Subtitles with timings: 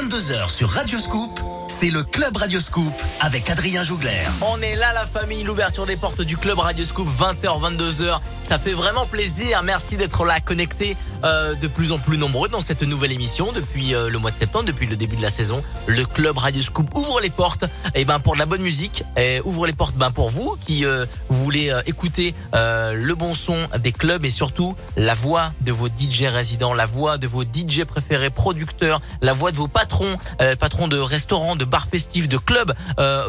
[0.00, 4.24] 22h sur Radioscoop, c'est le Club Radioscoop avec Adrien Jougler.
[4.42, 8.20] On est là la famille, l'ouverture des portes du Club Radioscoop 20h 22h.
[8.42, 9.62] Ça fait vraiment plaisir.
[9.62, 13.94] Merci d'être là connecté euh, de plus en plus nombreux dans cette nouvelle émission depuis
[13.94, 15.62] euh, le mois de septembre, depuis le début de la saison.
[15.86, 17.64] Le Club Radioscoop ouvre les portes
[17.94, 20.56] et eh ben pour de la bonne musique, et ouvre les portes ben pour vous
[20.64, 25.88] qui euh, voulez écouter le bon son des clubs et surtout la voix de vos
[25.88, 30.16] DJ résidents, la voix de vos DJ préférés, producteurs, la voix de vos patrons,
[30.58, 32.74] patrons de restaurants, de bars festifs, de clubs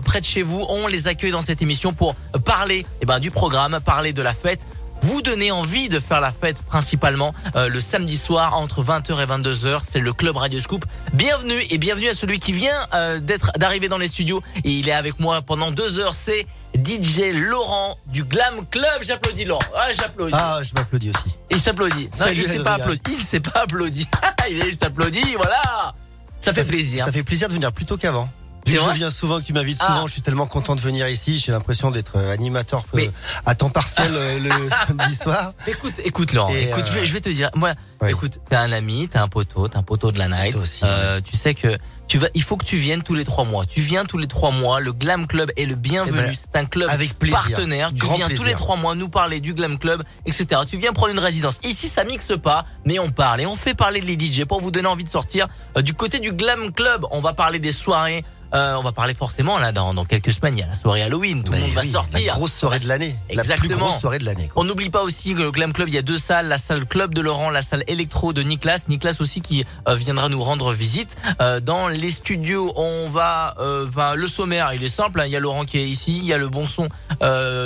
[0.05, 0.65] près de chez vous.
[0.69, 4.33] On les accueille dans cette émission pour parler eh ben, du programme, parler de la
[4.33, 4.65] fête
[5.01, 9.25] vous donner envie de faire la fête principalement euh, le samedi soir entre 20h et
[9.25, 9.81] 22h.
[9.87, 10.85] C'est le Club Radio Scoop.
[11.13, 14.87] Bienvenue et bienvenue à celui qui vient euh, d'être d'arriver dans les studios et il
[14.87, 16.15] est avec moi pendant deux heures.
[16.15, 16.45] C'est
[16.75, 19.01] DJ Laurent du Glam Club.
[19.01, 19.61] J'applaudis Laurent.
[19.75, 20.35] Ah, j'applaudis.
[20.37, 21.35] Ah, je m'applaudis aussi.
[21.49, 22.09] Il s'applaudit.
[22.33, 23.01] Il s'est pas applaudi.
[23.11, 24.07] Il s'est pas applaudi.
[24.49, 25.35] il s'applaudit.
[25.35, 25.95] Voilà.
[26.41, 27.05] Ça, fait plaisir.
[27.05, 28.29] Ça fait plaisir de venir plus tôt qu'avant.
[28.65, 30.07] Je viens souvent, que tu m'invites souvent, ah.
[30.07, 31.37] je suis tellement content de venir ici.
[31.37, 33.07] J'ai l'impression d'être euh, animateur euh,
[33.45, 34.49] à temps partiel euh, le
[34.87, 35.53] samedi soir.
[35.67, 37.73] Écoute, écoute Laurent, écoute, je, vais, te dire, moi,
[38.07, 40.55] écoute, t'es un ami, t'es un poteau, t'es un poteau de la night.
[40.55, 40.85] Aussi,
[41.23, 43.65] tu sais que tu vas, il faut que tu viennes tous les trois mois.
[43.65, 44.81] Tu viens tous les trois mois.
[44.81, 46.19] Le Glam Club est le bienvenu.
[46.21, 47.91] Eh ben, c'est un club avec partenaire.
[47.93, 50.61] Tu viens tous les trois mois nous parler du Glam Club, etc.
[50.69, 51.61] Tu viens prendre une résidence.
[51.63, 54.71] Ici, ça mixe pas, mais on parle et on fait parler les DJ pour vous
[54.71, 55.47] donner envie de sortir
[55.81, 57.05] du côté du Glam Club.
[57.11, 60.57] On va parler des soirées euh, on va parler forcément là dans, dans, quelques semaines.
[60.57, 62.19] Il y a la soirée Halloween, tout le monde va sortir.
[62.19, 63.15] La grosse soirée de l'année.
[63.29, 63.69] Exactement.
[63.69, 64.49] La plus grosse soirée de l'année.
[64.55, 66.85] On n'oublie pas aussi que le Glam Club, il y a deux salles, la salle
[66.85, 68.77] Club de Laurent, la salle Electro de Nicolas.
[68.87, 72.73] Nicolas aussi qui euh, viendra nous rendre visite euh, dans les studios.
[72.75, 75.21] On va, euh, le sommaire, il est simple.
[75.21, 75.25] Hein.
[75.25, 76.87] Il y a Laurent qui est ici, il y a le bon son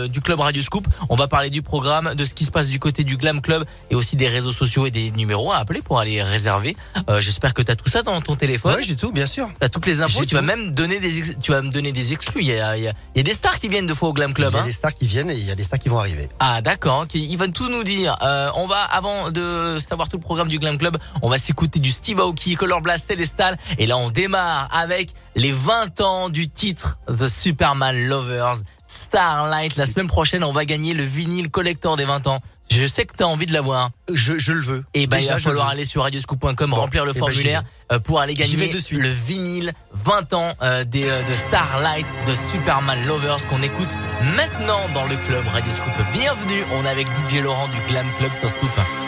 [0.10, 0.88] du Club Radio Scoop.
[1.10, 3.66] On va parler du programme, de ce qui se passe du côté du Glam Club
[3.90, 6.76] et aussi des réseaux sociaux et des numéros à appeler pour aller réserver.
[7.20, 8.76] J'espère que tu as tout ça dans ton téléphone.
[8.78, 9.50] Oui, j'ai tout, bien sûr.
[9.60, 10.26] Tu as toutes les infos.
[10.26, 12.42] Tu vas même donner des, tu me donner des exclus.
[12.42, 14.52] Il y a, il y a, des stars qui viennent de fois au Glam Club.
[14.52, 14.66] Il y a hein.
[14.66, 16.30] des stars qui viennent et il y a des stars qui vont arriver.
[16.40, 18.16] Ah d'accord, ils vont tout nous dire.
[18.22, 21.80] Euh, on va, avant de savoir tout le programme du Glam Club, on va s'écouter
[21.80, 23.58] du Steve Aoki, Color Blast Celestal.
[23.78, 28.58] Et là on démarre avec les 20 ans du titre The Superman Lovers.
[28.88, 29.78] Starlight.
[29.78, 32.40] La semaine prochaine, on va gagner le vinyle collector des 20 ans.
[32.72, 33.92] Je sais que tu as envie de l'avoir.
[34.12, 34.84] Je, je le veux.
[34.94, 38.00] Et eh ben il va falloir aller sur radioscoop.com remplir le eh ben, formulaire euh,
[38.00, 43.48] pour aller gagner le vinyle 20 ans euh, des, euh, de Starlight de Superman Lovers
[43.48, 43.90] qu'on écoute
[44.36, 45.94] maintenant dans le club Radioscoop.
[46.14, 49.05] Bienvenue, on est avec DJ Laurent du Glam Club sur Scoop.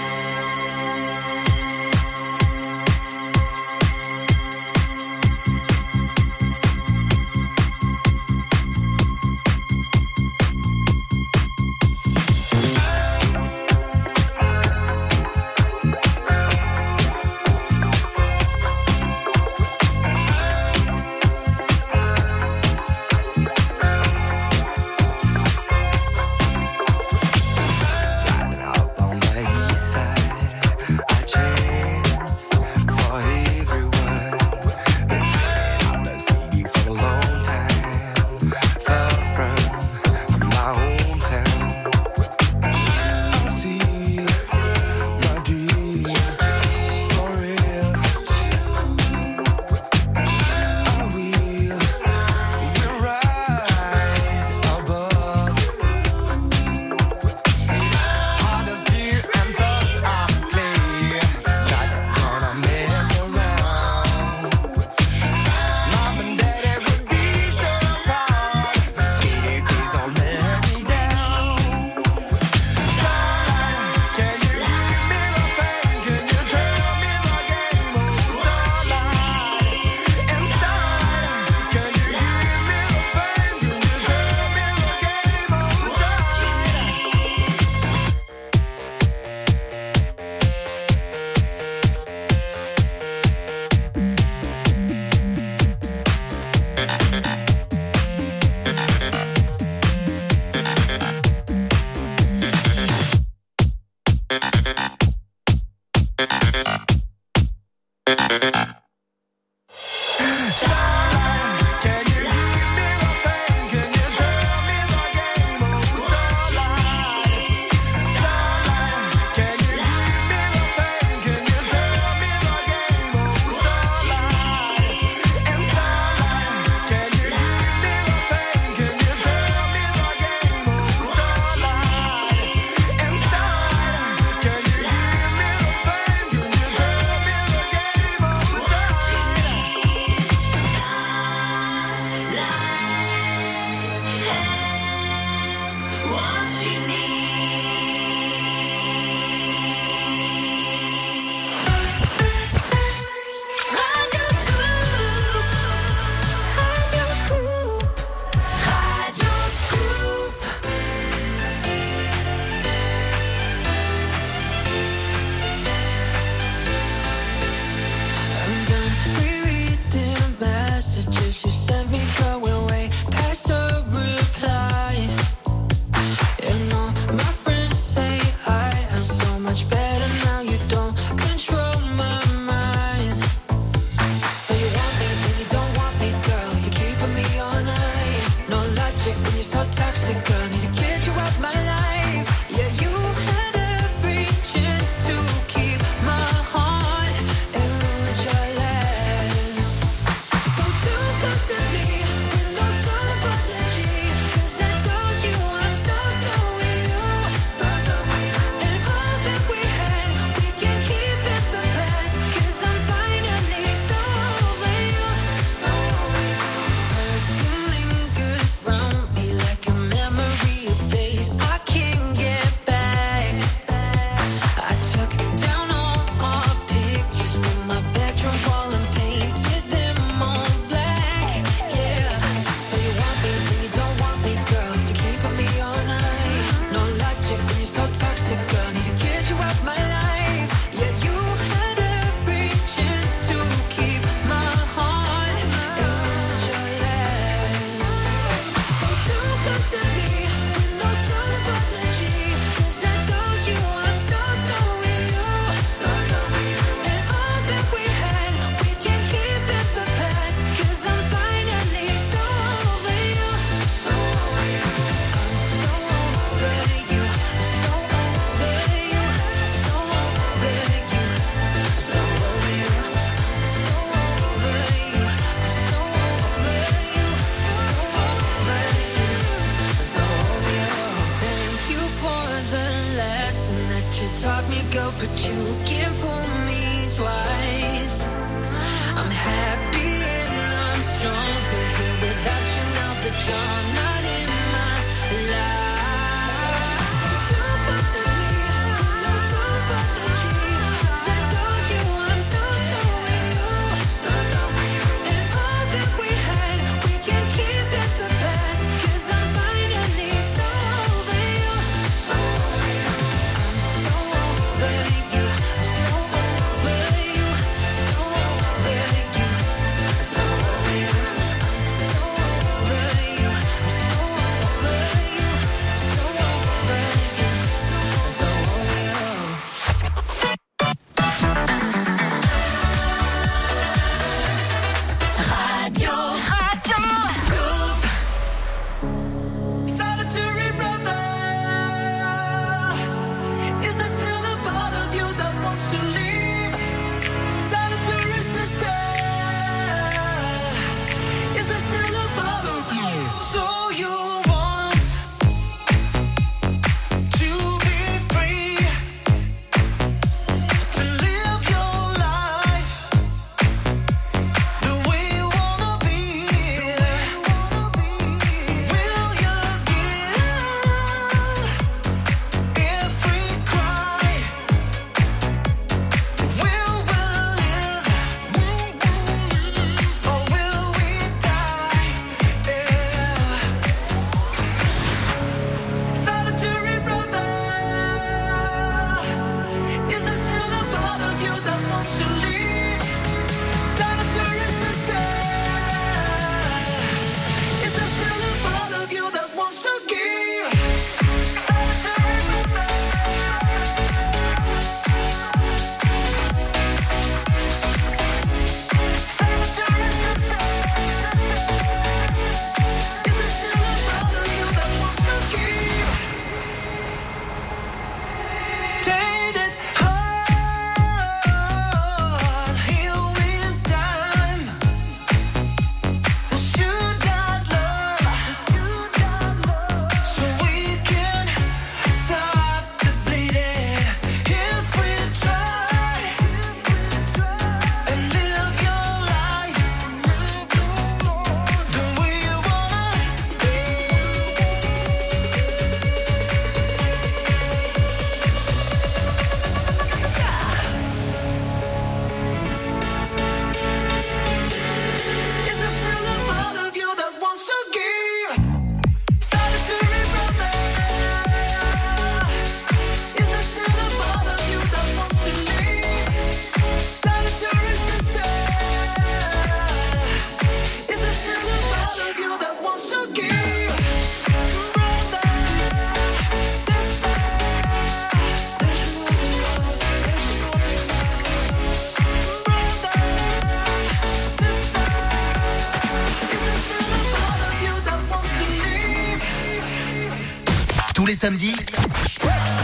[491.08, 491.56] Les samedis,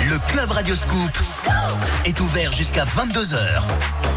[0.09, 1.17] le Club Radio Scoop
[2.03, 4.12] est ouvert jusqu'à 22h.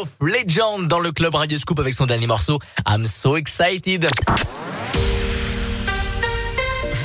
[0.00, 4.08] Of Legend dans le club Radio Scoop avec son dernier morceau I'm so excited.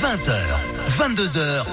[0.00, 0.32] 20h,
[0.98, 1.64] 22h,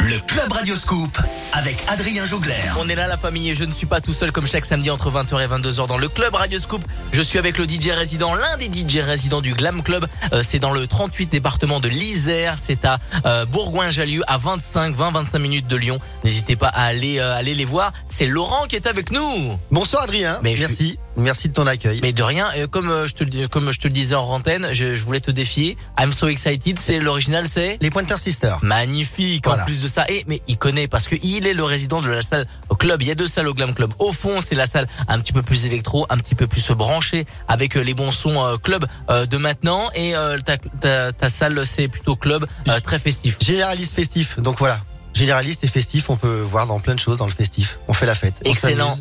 [0.00, 1.18] le club Radio Scoop
[1.56, 2.52] avec Adrien Jougler.
[2.78, 4.90] On est là la famille et je ne suis pas tout seul comme chaque samedi
[4.90, 6.82] entre 20h et 22h dans le club Radio Scoop.
[7.12, 10.06] Je suis avec le DJ résident, l'un des DJ résidents du Glam Club.
[10.32, 15.10] Euh, c'est dans le 38 département de l'Isère, c'est à euh, Bourgoin-Jallieu à 25 20
[15.12, 15.98] 25 minutes de Lyon.
[16.24, 17.92] N'hésitez pas à aller euh, aller les voir.
[18.08, 19.58] C'est Laurent qui est avec nous.
[19.70, 20.38] Bonsoir Adrien.
[20.42, 20.98] Mais merci.
[21.16, 22.00] Merci de ton accueil.
[22.02, 25.20] Mais de rien, comme je te comme je te le disais en antenne, je, voulais
[25.20, 25.76] te défier.
[25.98, 28.58] I'm so excited, c'est l'original, c'est Les Pointer Sisters.
[28.62, 29.46] Magnifique.
[29.46, 32.08] En plus de ça, et mais il connaît parce que il est le résident de
[32.08, 33.02] la salle au club.
[33.02, 33.92] Il y a deux salles au Glam Club.
[33.98, 37.26] Au fond, c'est la salle un petit peu plus électro, un petit peu plus branchée
[37.48, 39.88] avec euh, les bons sons euh, club euh, de maintenant.
[39.94, 42.46] Et ta, ta, ta salle, c'est plutôt club
[42.84, 43.36] très festif.
[43.40, 44.38] Généraliste festif.
[44.40, 44.80] Donc voilà.
[45.14, 47.78] Généraliste et festif, on peut voir dans plein de choses dans le festif.
[47.88, 48.34] On fait la fête.
[48.44, 48.94] Excellent.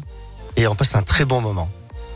[0.55, 1.69] et on passe un très bon moment.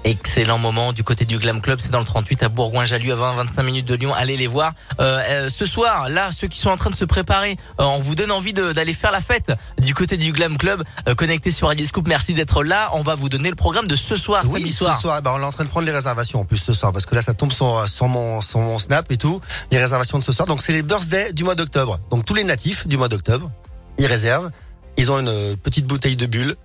[0.05, 3.63] Excellent moment du côté du Glam Club, c'est dans le 38 à Bourgoin-Jallieu à 20-25
[3.63, 4.13] minutes de Lyon.
[4.13, 4.73] Allez les voir.
[4.99, 7.99] Euh, euh, ce soir, là, ceux qui sont en train de se préparer, euh, on
[7.99, 10.83] vous donne envie d'aller faire la fête du côté du Glam Club,
[11.17, 12.07] connecté sur Radio Scoop.
[12.07, 12.89] Merci d'être là.
[12.93, 14.95] On va vous donner le programme de ce soir, oui, samedi soir.
[14.95, 16.93] Ce soir, bah, on est en train de prendre les réservations en plus ce soir
[16.93, 19.41] parce que là, ça tombe sur, sur mon sur mon snap et tout.
[19.71, 20.47] Les réservations de ce soir.
[20.47, 21.99] Donc c'est les birthday du mois d'octobre.
[22.09, 23.51] Donc tous les natifs du mois d'octobre,
[23.97, 24.49] ils réservent.
[24.97, 26.55] Ils ont une petite bouteille de bulle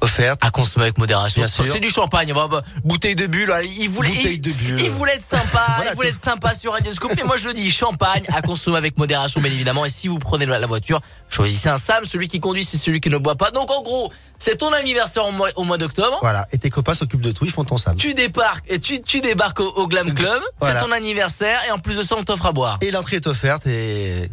[0.00, 1.42] offerte à consommer avec modération.
[1.46, 2.48] C'est du champagne, bah,
[2.84, 3.52] bouteille de bulle.
[3.78, 4.80] Il voulait, il, de bulle.
[4.80, 7.12] il voulait être sympa, il voulait être sympa sur Radio Scoop.
[7.16, 9.84] Mais moi je le dis, champagne à consommer avec modération, bien évidemment.
[9.84, 12.04] Et si vous prenez la voiture, choisissez un Sam.
[12.04, 13.50] Celui qui conduit, c'est celui qui ne boit pas.
[13.50, 16.18] Donc en gros, c'est ton anniversaire au mois, au mois d'octobre.
[16.20, 16.46] Voilà.
[16.52, 17.96] Et tes copains s'occupent de tout, ils font ton Sam.
[17.96, 20.42] Tu débarques, et tu, tu débarques au, Glam Club.
[20.62, 22.78] C'est ton anniversaire et en plus de ça, on t'offre à boire.
[22.80, 24.30] Et l'entrée est offerte et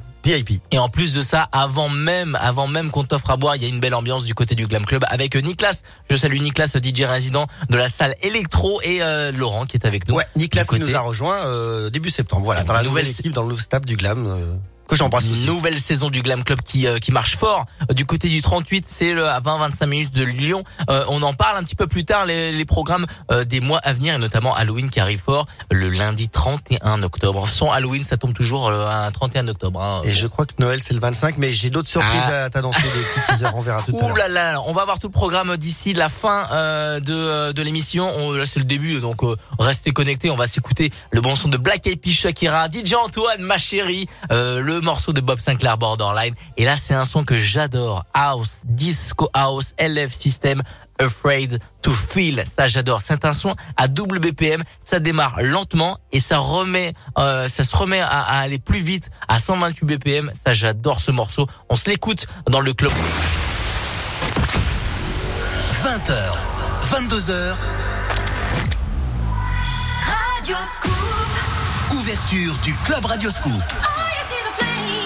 [0.71, 3.65] et en plus de ça, avant même, avant même qu'on t'offre à boire, il y
[3.65, 5.81] a une belle ambiance du côté du Glam Club avec Nicolas.
[6.09, 10.07] Je salue Nicolas, DJ résident de la salle électro et euh, Laurent qui est avec
[10.07, 10.15] nous.
[10.15, 12.43] Ouais, Nicolas qui nous a rejoint euh, début septembre.
[12.43, 14.25] Voilà, dans la nouvelle, équipe, dans le staff du Glam.
[14.25, 14.55] Euh
[14.88, 15.45] que j'embrasse aussi.
[15.45, 18.86] Nouvelle saison du Glam Club qui euh, qui marche fort euh, du côté du 38,
[18.88, 20.63] c'est le à 20-25 minutes de Lyon.
[20.89, 23.06] Euh, on en parle un petit peu plus tard les, les programmes
[23.45, 27.48] des mois à venir et notamment Halloween qui arrive fort le lundi 31 octobre.
[27.48, 29.82] Son Halloween, ça tombe toujours un 31 octobre.
[29.82, 30.02] Hein.
[30.04, 32.45] Et je crois que Noël c'est le 25, mais j'ai d'autres surprises ah.
[32.45, 34.17] à t'annoncer, des petits teasers, on verra tout à l'heure.
[34.17, 36.48] là là, on va voir tout le programme d'ici la fin
[37.00, 38.32] de de l'émission.
[38.34, 39.21] Là c'est le début, donc
[39.60, 40.30] restez connectés.
[40.30, 44.08] On va s'écouter le bon son de Black Eyed Peas, Shakira, DJ Antoine, ma chérie,
[44.30, 46.35] le morceau de Bob Sinclair Borderline.
[46.57, 48.05] Et là, c'est un son que j'adore.
[48.13, 50.61] House, Disco House, LF System,
[50.99, 52.43] Afraid to Feel.
[52.53, 53.01] Ça, j'adore.
[53.01, 54.63] C'est un son à double BPM.
[54.79, 59.09] Ça démarre lentement et ça remet, euh, ça se remet à, à, aller plus vite
[59.27, 60.31] à 128 BPM.
[60.41, 61.47] Ça, j'adore ce morceau.
[61.69, 62.91] On se l'écoute dans le club.
[65.83, 66.13] 20h,
[66.91, 67.55] 22h.
[70.03, 71.95] Radio Scoop.
[71.97, 73.94] Ouverture du club Radio Scoop.
[74.57, 75.04] train.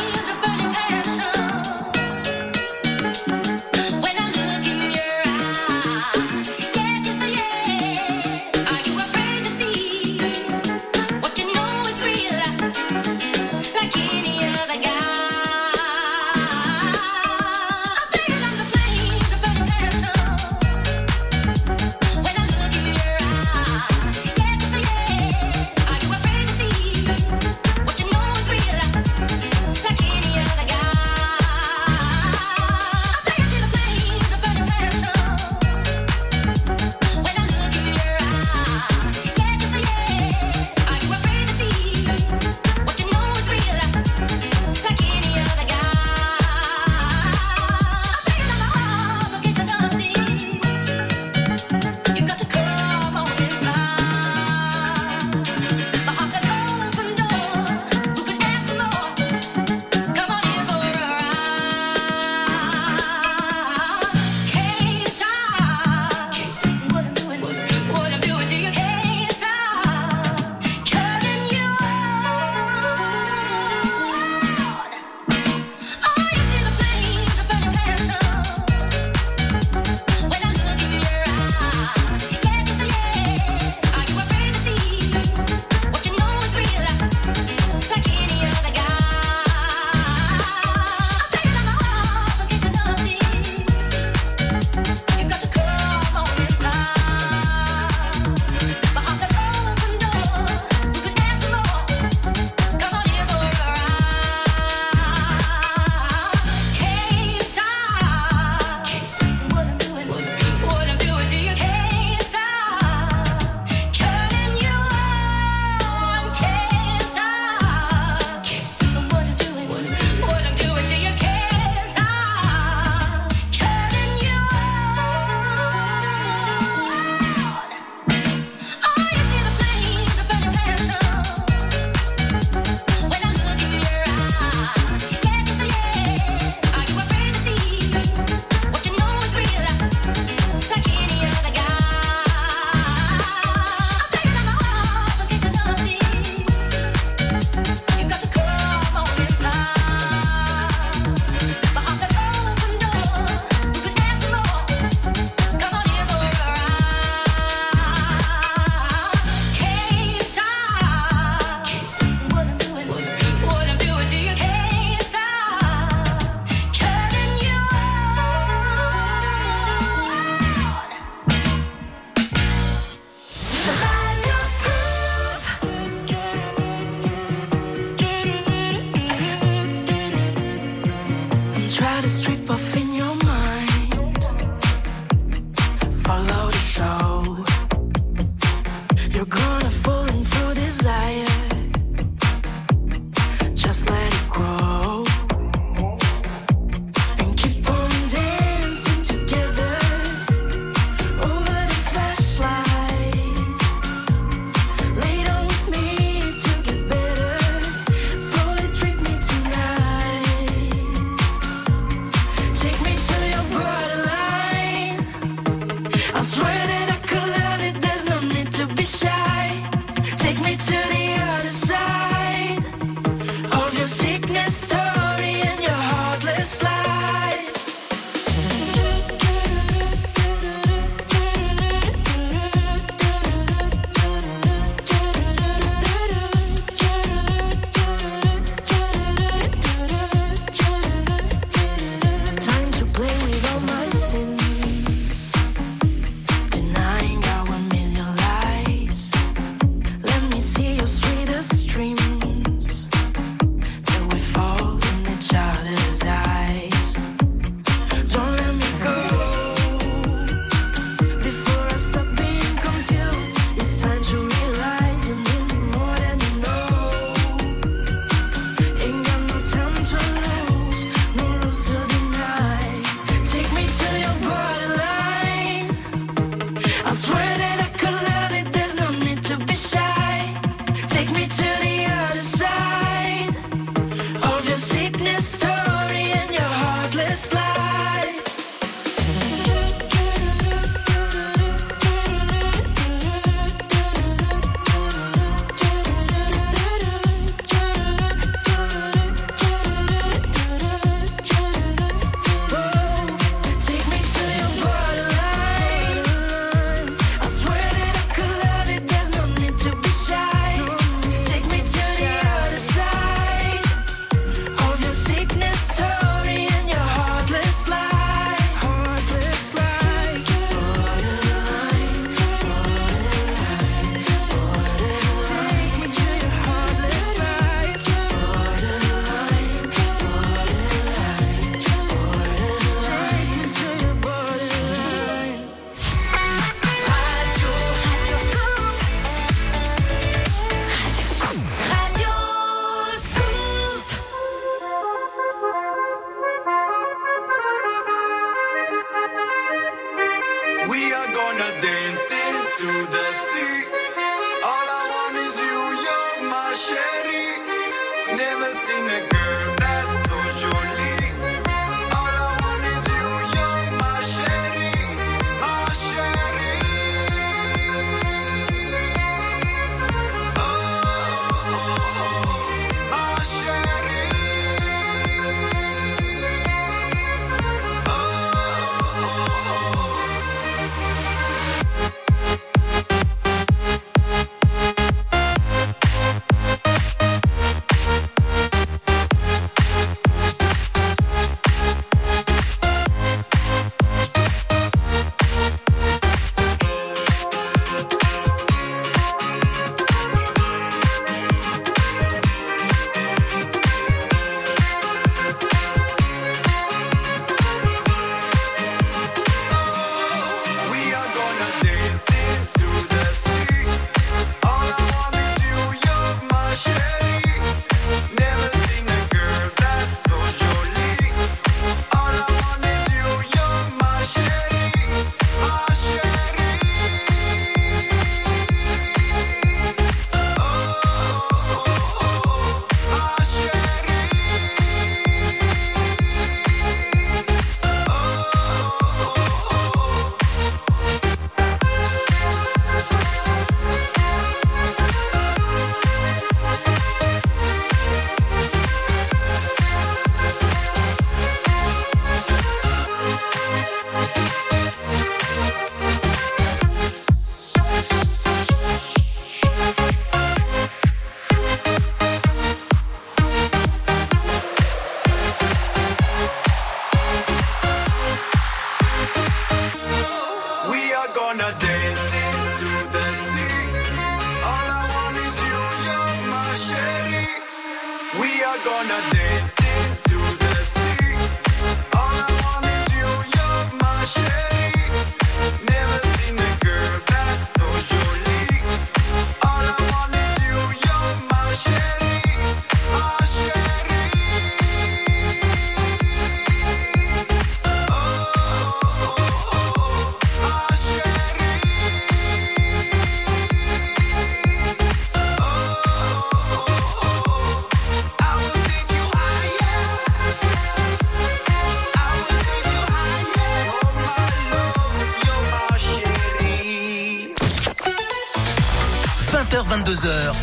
[519.49, 520.33] 20h-22h.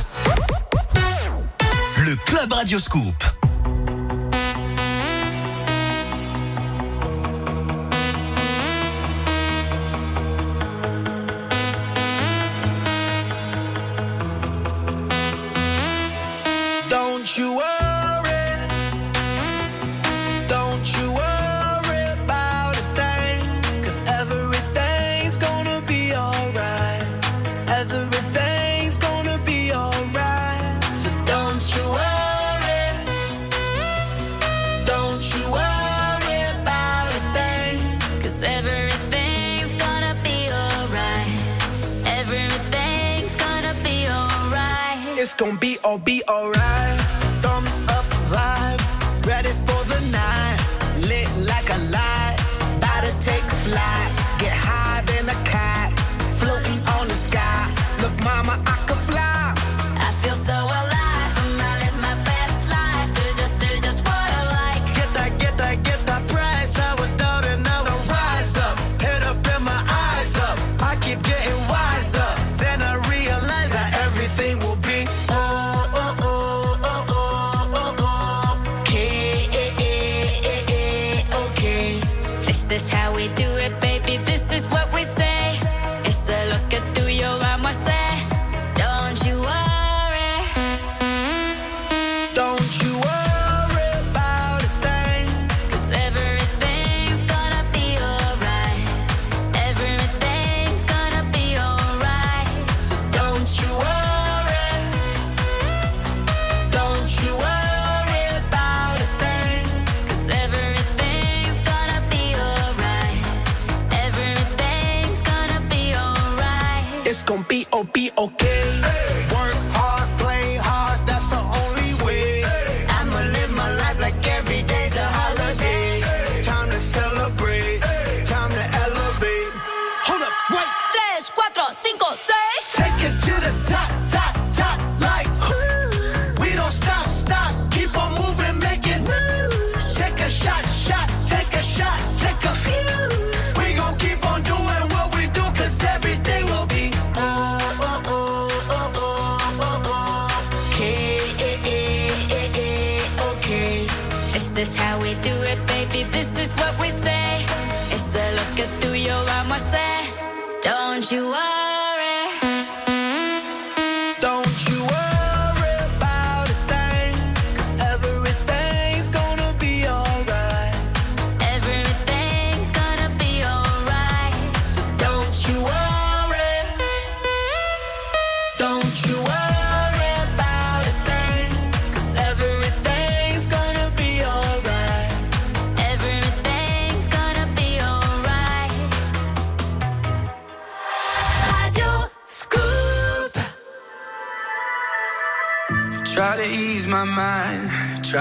[1.99, 3.36] Le Club Radioscoop.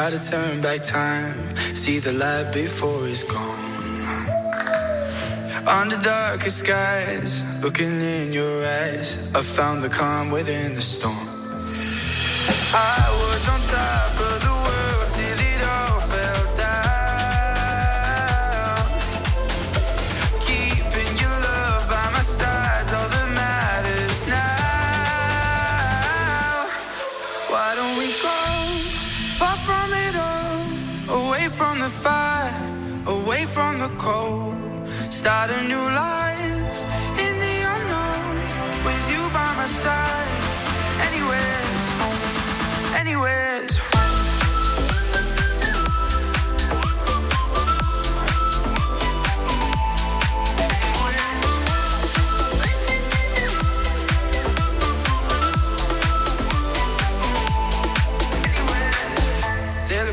[0.06, 1.56] try to turn back time.
[1.74, 3.64] See the light before it's gone.
[5.68, 7.32] Under darker skies,
[7.64, 11.28] looking in your eyes, I found the calm within the storm.
[12.74, 14.35] I was on top of
[33.56, 34.54] from the cold.
[35.10, 36.78] Start a new life
[37.26, 38.36] in the unknown
[38.88, 40.44] with you by my side.
[41.08, 42.22] Anywhere's home,
[43.02, 43.96] anywhere's home.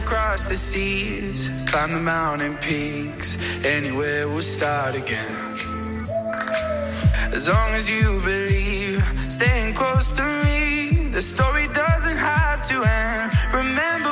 [0.04, 5.32] across the seas Climb the mountain peaks, anywhere we'll start again.
[7.32, 13.32] As long as you believe, staying close to me, the story doesn't have to end.
[13.54, 14.11] Remember.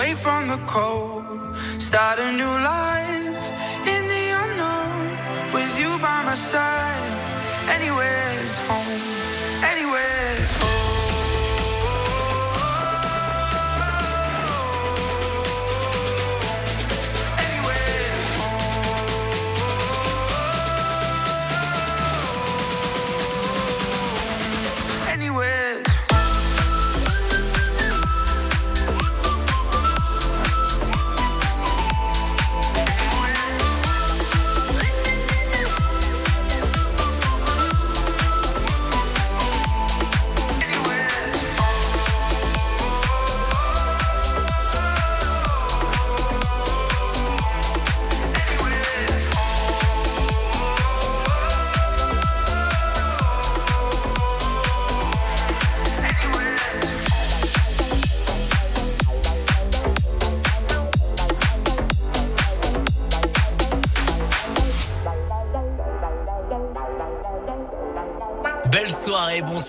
[0.00, 1.56] away from the cold.
[1.78, 3.46] Start a new life
[3.94, 5.08] in the unknown
[5.52, 7.10] with you by my side.
[7.68, 8.79] anywhere is home.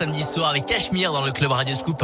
[0.01, 2.03] Samedi soir avec Cachemire dans le club Radio Scoop.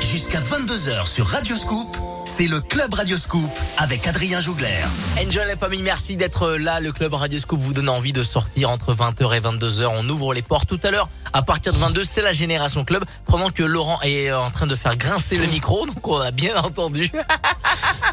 [0.00, 1.94] Jusqu'à 22h sur Radio Scoop,
[2.24, 4.80] c'est le Club Radio Scoop avec Adrien Jougler.
[5.18, 6.80] Enjoy la famille, merci d'être là.
[6.80, 9.86] Le club Radio Scoop vous donne envie de sortir entre 20h et 22h.
[9.98, 11.10] On ouvre les portes tout à l'heure.
[11.34, 13.04] À partir de 22, c'est la Génération Club.
[13.26, 16.56] Pendant que Laurent est en train de faire grincer le micro, donc on a bien
[16.56, 17.12] entendu.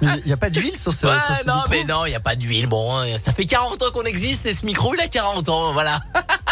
[0.01, 2.09] Il n'y a pas d'huile sur ce, Ouais, sur ce non, micro mais non, il
[2.09, 2.67] n'y a pas d'huile.
[2.67, 6.01] Bon, ça fait 40 ans qu'on existe et ce micro, il a 40 ans, voilà.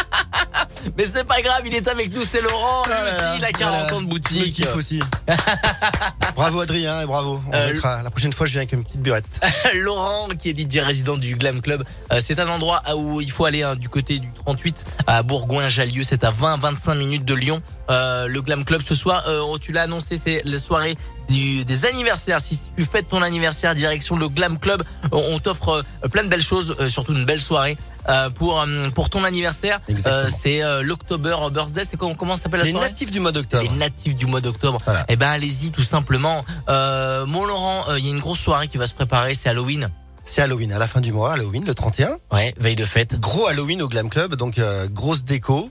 [0.97, 2.83] mais c'est pas grave, il est avec nous, c'est Laurent.
[2.85, 3.95] Lui aussi, il a 40 Voilà.
[3.95, 4.53] ans de boutique.
[4.53, 4.99] kiffe aussi.
[6.35, 7.41] bravo Adrien et bravo.
[7.47, 9.25] On Euh, mettra- la prochaine fois, je viens avec une petite burette.
[9.75, 11.83] Laurent, qui est DJ résident du Glam Club.
[12.11, 16.03] Euh, c'est un endroit où il faut aller hein, du côté du 38 à Bourgoin-Jallieu.
[16.03, 17.61] C'est à 20-25 minutes de Lyon.
[17.89, 20.95] Euh, le Glam Club ce soir, euh, tu l'as annoncé, c'est la soirée
[21.29, 22.39] du, des anniversaires.
[22.39, 26.29] Si tu fêtes ton anniversaire direction le Glam Club, on on t'offre euh, plein de
[26.29, 27.90] belles choses, euh, surtout une belle soirée euh,
[28.35, 29.79] pour euh, pour ton anniversaire.
[30.05, 31.83] Euh, c'est euh, l'October Birthday.
[31.89, 33.63] C'est comment, comment s'appelle la Les soirée natifs du mois d'octobre.
[33.63, 34.79] les natifs du mois d'octobre.
[34.85, 35.05] Voilà.
[35.09, 36.43] Eh ben allez-y tout simplement.
[36.69, 39.49] Euh, mon Laurent, euh, il y a une grosse soirée qui va se préparer, c'est
[39.49, 39.89] Halloween.
[40.23, 42.17] C'est Halloween, à la fin du mois, Halloween, le 31.
[42.31, 43.19] Ouais, veille de fête.
[43.19, 45.69] Gros Halloween au Glam Club, donc euh, grosse déco,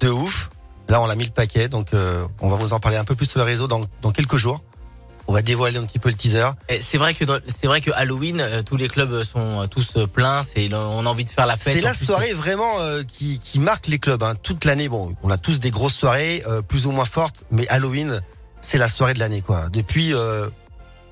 [0.00, 0.50] de ouf.
[0.88, 3.14] Là, on l'a mis le paquet, donc euh, on va vous en parler un peu
[3.14, 4.62] plus sur le réseau dans, dans quelques jours.
[5.30, 6.48] On va dévoiler un petit peu le teaser.
[6.80, 10.06] C'est vrai que c'est vrai que Halloween, euh, tous les clubs sont euh, tous euh,
[10.06, 10.42] pleins.
[10.42, 11.74] C'est on a envie de faire la fête.
[11.74, 14.22] C'est la plus, soirée vraiment euh, qui, qui marque les clubs.
[14.22, 14.36] Hein.
[14.42, 17.68] Toute l'année, bon, on a tous des grosses soirées, euh, plus ou moins fortes, mais
[17.68, 18.22] Halloween,
[18.62, 19.68] c'est la soirée de l'année, quoi.
[19.70, 20.48] Depuis, euh,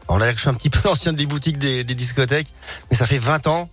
[0.08, 2.54] on a, je suis un petit peu l'ancien des boutiques des, des discothèques,
[2.90, 3.68] mais ça fait 20 ans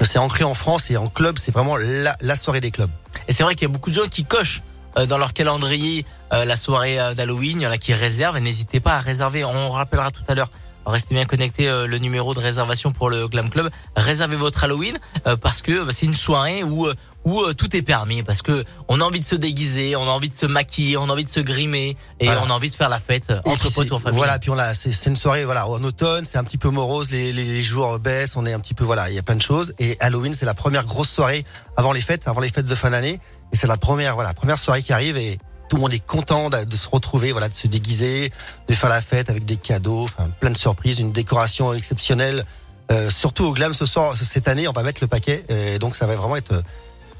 [0.00, 2.90] que c'est ancré en France et en club, c'est vraiment la, la soirée des clubs.
[3.28, 4.62] Et c'est vrai qu'il y a beaucoup de gens qui cochent
[5.06, 7.60] dans leur calendrier euh, la soirée euh, d'Halloween.
[7.60, 8.36] Il y en a qui réservent.
[8.36, 9.44] Et n'hésitez pas à réserver.
[9.44, 10.50] On rappellera tout à l'heure.
[10.86, 13.70] Restez bien connectés euh, le numéro de réservation pour le Glam Club.
[13.96, 16.94] Réservez votre Halloween euh, parce que bah, c'est une soirée où euh,
[17.26, 20.10] où euh, tout est permis parce que on a envie de se déguiser, on a
[20.10, 22.40] envie de se maquiller, on a envie de se grimer et Voilà.
[22.46, 24.16] on a envie de faire la fête euh, entre potes ou en famille.
[24.16, 27.10] Voilà, puis on c'est, c'est une soirée, voilà, en automne, c'est un petit peu morose,
[27.10, 29.36] les, les, les jours baissent, on est un petit peu, voilà, il y a plein
[29.36, 29.74] de choses.
[29.78, 31.44] Et Halloween, c'est la première grosse soirée
[31.76, 33.20] avant les fêtes, avant les fêtes de fin d'année.
[33.52, 35.38] Et c'est la première, voilà, première soirée qui arrive et
[35.68, 38.32] tout le monde est content de, se retrouver, voilà, de se déguiser,
[38.68, 42.44] de faire la fête avec des cadeaux, enfin, plein de surprises, une décoration exceptionnelle.
[42.90, 45.94] Euh, surtout au glam ce soir, cette année, on va mettre le paquet, et donc
[45.94, 46.62] ça va vraiment être euh,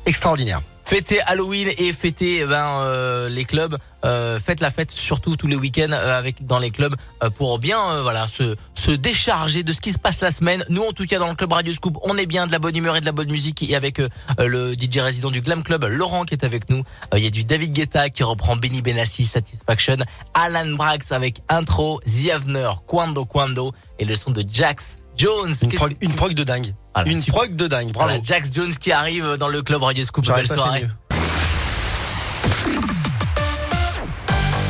[0.04, 0.62] extraordinaire.
[0.84, 3.76] Fêtez Halloween et fêtez eh ben euh, les clubs.
[4.04, 7.58] Euh, faites la fête surtout tous les week-ends euh, avec dans les clubs euh, pour
[7.58, 10.64] bien euh, voilà se se décharger de ce qui se passe la semaine.
[10.70, 12.74] Nous en tout cas dans le club Radio Scoop, on est bien de la bonne
[12.76, 14.08] humeur et de la bonne musique et avec euh,
[14.38, 16.82] le DJ résident du Glam Club, Laurent qui est avec nous.
[17.14, 19.96] Euh, Il y a du David Guetta qui reprend Benny Benassi Satisfaction,
[20.34, 25.52] Alan Brax avec intro, The Avener, Quando Quando et le son de Jax Jones.
[25.62, 26.74] Une prog, que- une prog de dingue.
[26.94, 27.34] Voilà, une super.
[27.34, 28.10] prog de dingue, bravo.
[28.10, 30.26] Voilà, Jax Jones qui arrive dans le club Radio Scoop.
[30.26, 30.88] Belle soirée.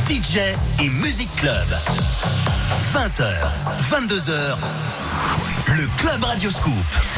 [0.09, 0.39] DJ
[0.81, 1.66] et Music Club.
[2.95, 3.35] 20h,
[3.91, 4.57] 22h,
[5.68, 6.75] le Club Radio Scoop.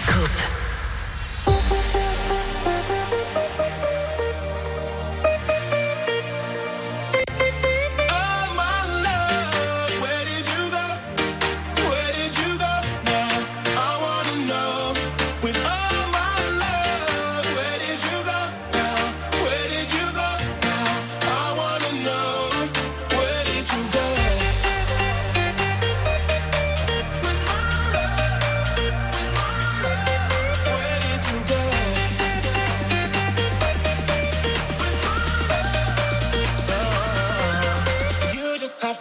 [0.09, 0.62] Oh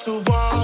[0.05, 0.60] to walk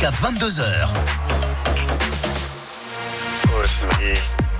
[0.00, 0.88] jusqu'à 22h.
[3.42, 4.14] push me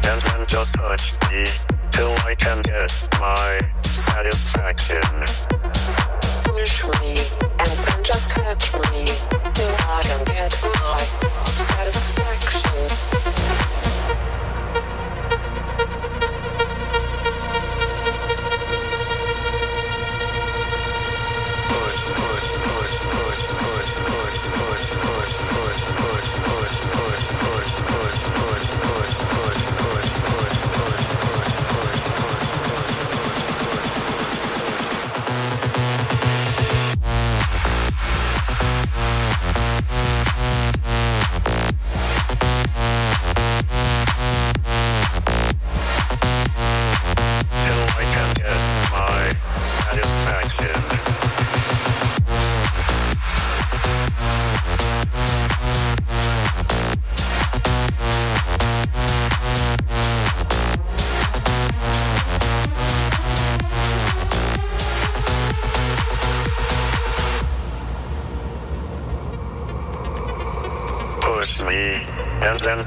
[0.09, 1.45] and then just touch me
[1.91, 5.01] till I can get my satisfaction.
[6.45, 7.20] Push me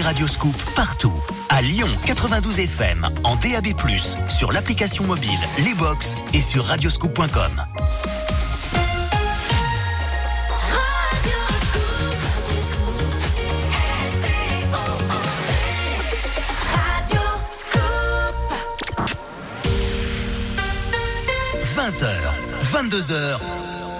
[0.00, 1.12] Écoutez Radioscoop partout.
[1.50, 3.66] À Lyon 92 FM, en DAB+,
[4.28, 7.66] sur l'application mobile, les box et sur radioscoop.com.
[16.72, 17.20] Radio
[17.50, 18.52] Scoop.
[21.76, 22.08] 20h,
[22.72, 23.38] 22h,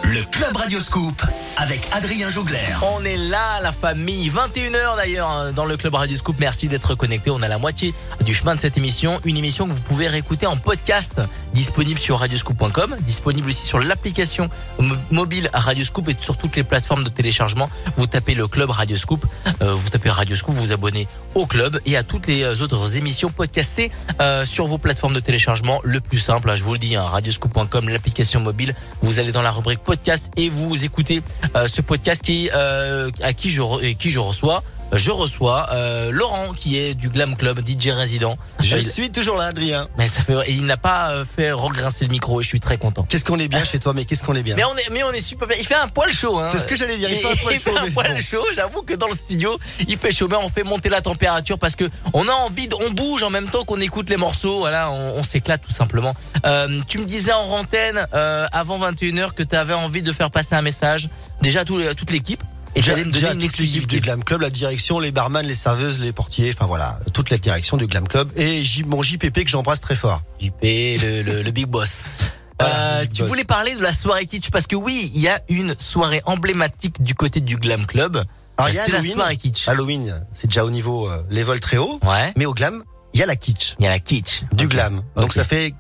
[0.05, 1.23] le Club Radioscoop
[1.61, 2.57] avec Adrien Jougler.
[2.97, 4.31] On est là, la famille.
[4.31, 6.37] 21h d'ailleurs hein, dans le club Radio Scoop.
[6.41, 7.31] Merci d'être connecté.
[7.31, 7.95] On a la moitié
[8.25, 9.21] du chemin de cette émission.
[9.25, 11.21] Une émission que vous pouvez réécouter en podcast
[11.55, 14.49] disponible sur radioscoop.com, disponible aussi sur l'application
[14.79, 17.69] mo- mobile Radioscoop et sur toutes les plateformes de téléchargement.
[17.97, 19.25] Vous tapez le club Radioscoop,
[19.63, 22.97] euh, vous tapez Radioscoop, vous vous abonnez au club et à toutes les euh, autres
[22.97, 23.91] émissions podcastées
[24.21, 25.81] euh, sur vos plateformes de téléchargement.
[25.83, 28.75] Le plus simple, hein, je vous le dis, hein, radioscoop.com, l'application mobile.
[29.03, 31.23] Vous allez dans la rubrique podcast et vous écoutez
[31.67, 34.63] ce podcast qui à qui je qui je reçois.
[34.93, 38.37] Je reçois euh, Laurent qui est du Glam Club, DJ résident.
[38.61, 39.87] Je il- suis toujours là, Adrien.
[39.97, 42.77] mais ça fait, il n'a pas euh, fait regrincer le micro et je suis très
[42.77, 43.07] content.
[43.09, 44.57] Qu'est-ce qu'on est bien chez toi, mais qu'est-ce qu'on est bien?
[44.57, 45.57] Mais on est, mais on est super bien.
[45.61, 46.39] Il fait un poil chaud.
[46.39, 46.49] Hein.
[46.51, 48.21] C'est ce que j'allais dire, il fait un poil chaud, un mais poil bon.
[48.21, 48.45] chaud.
[48.55, 50.27] J'avoue que dans le studio, il fait chaud.
[50.29, 53.31] Mais on fait monter la température parce que on a envie, de, on bouge en
[53.31, 54.59] même temps qu'on écoute les morceaux.
[54.59, 56.17] Voilà, on, on s'éclate tout simplement.
[56.47, 60.31] Euh, tu me disais en antenne euh, avant 21h que tu avais envie de faire
[60.33, 61.09] passer un message
[61.43, 62.43] déjà tout- à toute l'équipe.
[62.77, 63.97] Et j'allais me donner une exclusivité.
[63.97, 67.37] du Glam Club, la direction, les barman, les serveuses, les portiers, enfin voilà, toute la
[67.39, 70.23] direction du Glam Club et mon JPP que j'embrasse très fort.
[70.41, 72.05] JP, le, le, le big boss.
[72.63, 75.75] Euh, tu voulais parler de la soirée kitsch parce que oui, il y a une
[75.79, 78.23] soirée emblématique du côté du Glam Club.
[78.59, 79.15] Alors, il y a c'est la Halloween.
[79.15, 79.67] soirée kitsch.
[79.67, 82.35] Halloween, c'est déjà au niveau euh, level très haut, Ouais.
[82.37, 84.43] mais au Glam, il y a la kitsch Il y a la kitsch.
[84.53, 84.69] du.
[84.69, 85.03] Glam.
[85.17, 85.73] Donc ça fait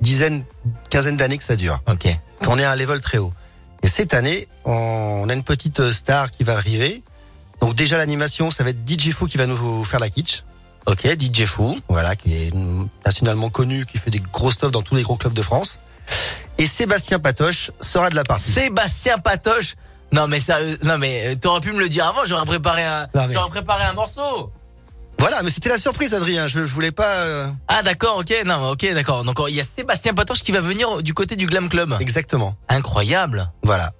[0.00, 0.44] dizaine,
[0.90, 1.80] quinzaine d'années que ça dure.
[1.88, 2.06] Ok.
[2.44, 3.32] qu'on est à un level très haut.
[3.86, 7.04] Et cette année, on a une petite star qui va arriver.
[7.60, 10.42] Donc déjà l'animation, ça va être DJ Fou qui va nous faire la kitsch.
[10.86, 11.78] Ok, DJ Fou.
[11.88, 12.52] Voilà, qui est
[13.04, 15.78] nationalement connu, qui fait des gros stuff dans tous les gros clubs de France.
[16.58, 18.50] Et Sébastien Patoche sera de la partie.
[18.50, 19.76] Sébastien Patoche.
[20.10, 23.06] Non mais sérieux, non mais euh, t'aurais pu me le dire avant, j'aurais préparé un,
[23.14, 24.50] Non, mais- j'aurais préparé un morceau.
[25.18, 26.46] Voilà, mais c'était la surprise, Adrien.
[26.46, 27.20] Je, je voulais pas.
[27.20, 29.24] euh, Ah d'accord, ok, non, ok, d'accord.
[29.24, 31.96] Donc il y a Sébastien Patoche qui va venir du côté du Glam Club.
[32.00, 32.56] Exactement.
[32.68, 33.50] Incroyable.
[33.62, 33.92] Voilà.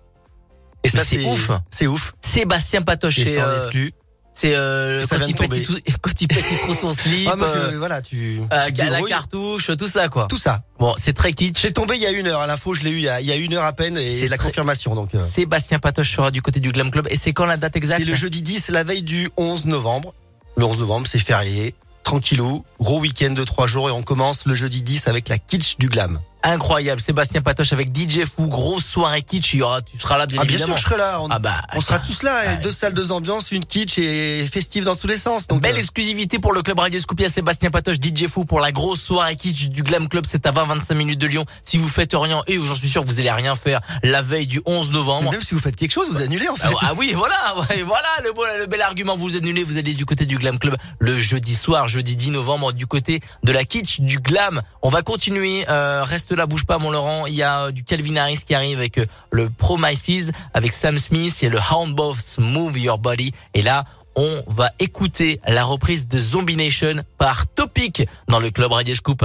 [0.85, 1.51] Et Mais ça, c'est ouf.
[1.71, 2.13] C'est ouf.
[2.21, 3.93] Sébastien Patoche, Et c'est c'est en euh, exclu.
[4.33, 5.83] c'est euh, Ça quand, vient il de pète, tomber.
[5.87, 8.41] il quand il pète, il trouve son slip, Ah, moi, je- euh, voilà, tu.
[8.53, 9.11] euh, tu te la débrouilles.
[9.11, 10.27] cartouche, tout ça quoi.
[10.29, 10.63] Tout ça.
[10.79, 11.59] Bon, c'est très kitsch.
[11.61, 12.41] C'est tombé il y a une heure.
[12.43, 13.97] À l'info, je l'ai eu il y a, il y a une heure à peine
[13.97, 14.95] et C'est la très- confirmation.
[14.95, 15.15] Donc.
[15.15, 18.03] euh, Sébastien Patoche sera du côté du Glam Club et c'est quand la date exacte?
[18.05, 20.15] C'est le jeudi 10, la veille du 11 novembre.
[20.57, 21.75] Le 11 novembre, c'est férié.
[22.03, 25.77] Tranquillou, gros week-end de trois jours et on commence le jeudi 10 avec la kitsch
[25.79, 26.21] du glam.
[26.51, 30.27] Incroyable, Sébastien Patoche avec DJ Fou, grosse soirée kitsch, il y aura, tu seras là
[30.27, 30.77] bien Ah bien évidemment.
[30.77, 31.21] sûr, je serai là.
[31.21, 32.35] On, Ah bah, on sera tous là.
[32.37, 32.57] Ouais.
[32.59, 35.49] Deux salles, deux ambiances, une kitsch et festive dans tous les sens.
[35.49, 38.71] Donc, Belle euh, exclusivité pour le club Radio Scoopia Sébastien Patoche, DJ Fou pour la
[38.71, 40.25] grosse soirée kitsch du Glam Club.
[40.29, 41.45] C'est à 20-25 minutes de Lyon.
[41.65, 44.47] Si vous faites rien, et j'en suis sûr que vous allez rien faire la veille
[44.47, 45.33] du 11 novembre.
[45.33, 46.69] même si vous faites quelque chose, vous annulez en fait.
[46.81, 47.35] Ah, ah oui, voilà,
[47.85, 49.17] voilà le, le bel argument.
[49.17, 52.73] Vous annulez, vous allez du côté du Glam Club le jeudi soir, jeudi 10 novembre,
[52.73, 54.63] du côté de la kitsch du Glam.
[54.83, 55.65] On va continuer.
[55.69, 57.27] euh, reste là, bouge pas, mon Laurent.
[57.27, 60.99] Il y a euh, du Calvin Harris qui arrive avec euh, le Promises, avec Sam
[60.99, 61.39] Smith.
[61.43, 63.33] A le Boss Move Your Body.
[63.55, 63.85] Et là,
[64.15, 69.25] on va écouter la reprise de Zombie Nation par Topic dans le club Radio Scoop.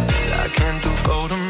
[0.51, 1.40] can't do golden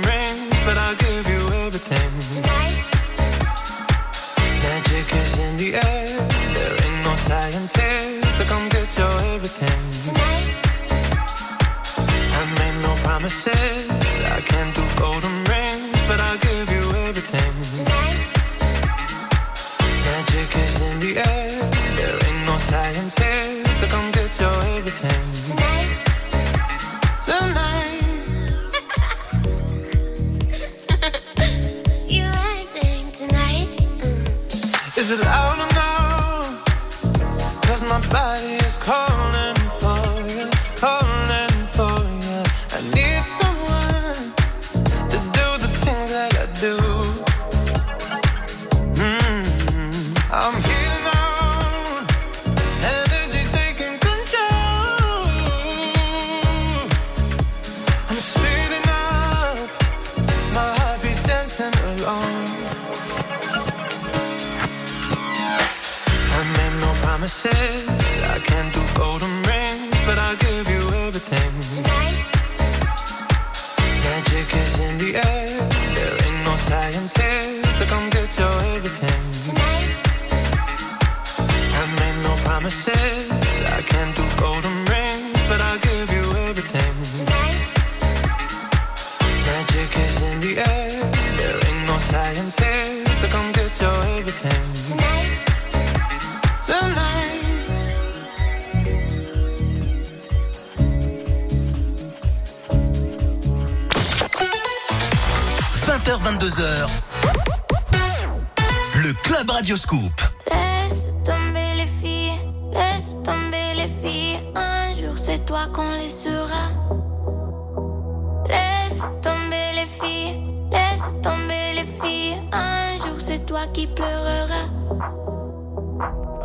[119.01, 122.39] Laisse tomber les filles, laisse tomber les filles.
[122.51, 124.67] Un jour c'est toi qui pleureras.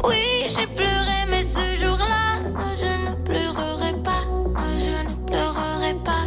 [0.05, 2.39] Oui, j'ai pleuré, mais ce jour-là,
[2.75, 4.25] je ne pleurerai pas.
[4.79, 6.25] Je ne pleurerai pas.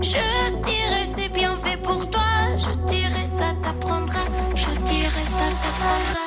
[0.00, 2.22] Je dirai c'est bien fait pour toi.
[2.56, 4.24] Je dirai ça t'apprendra.
[4.54, 6.24] Je dirai ça t'apprendra.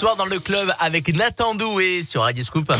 [0.00, 2.72] Soir dans le club avec Nathan Doué sur Radio Scoop.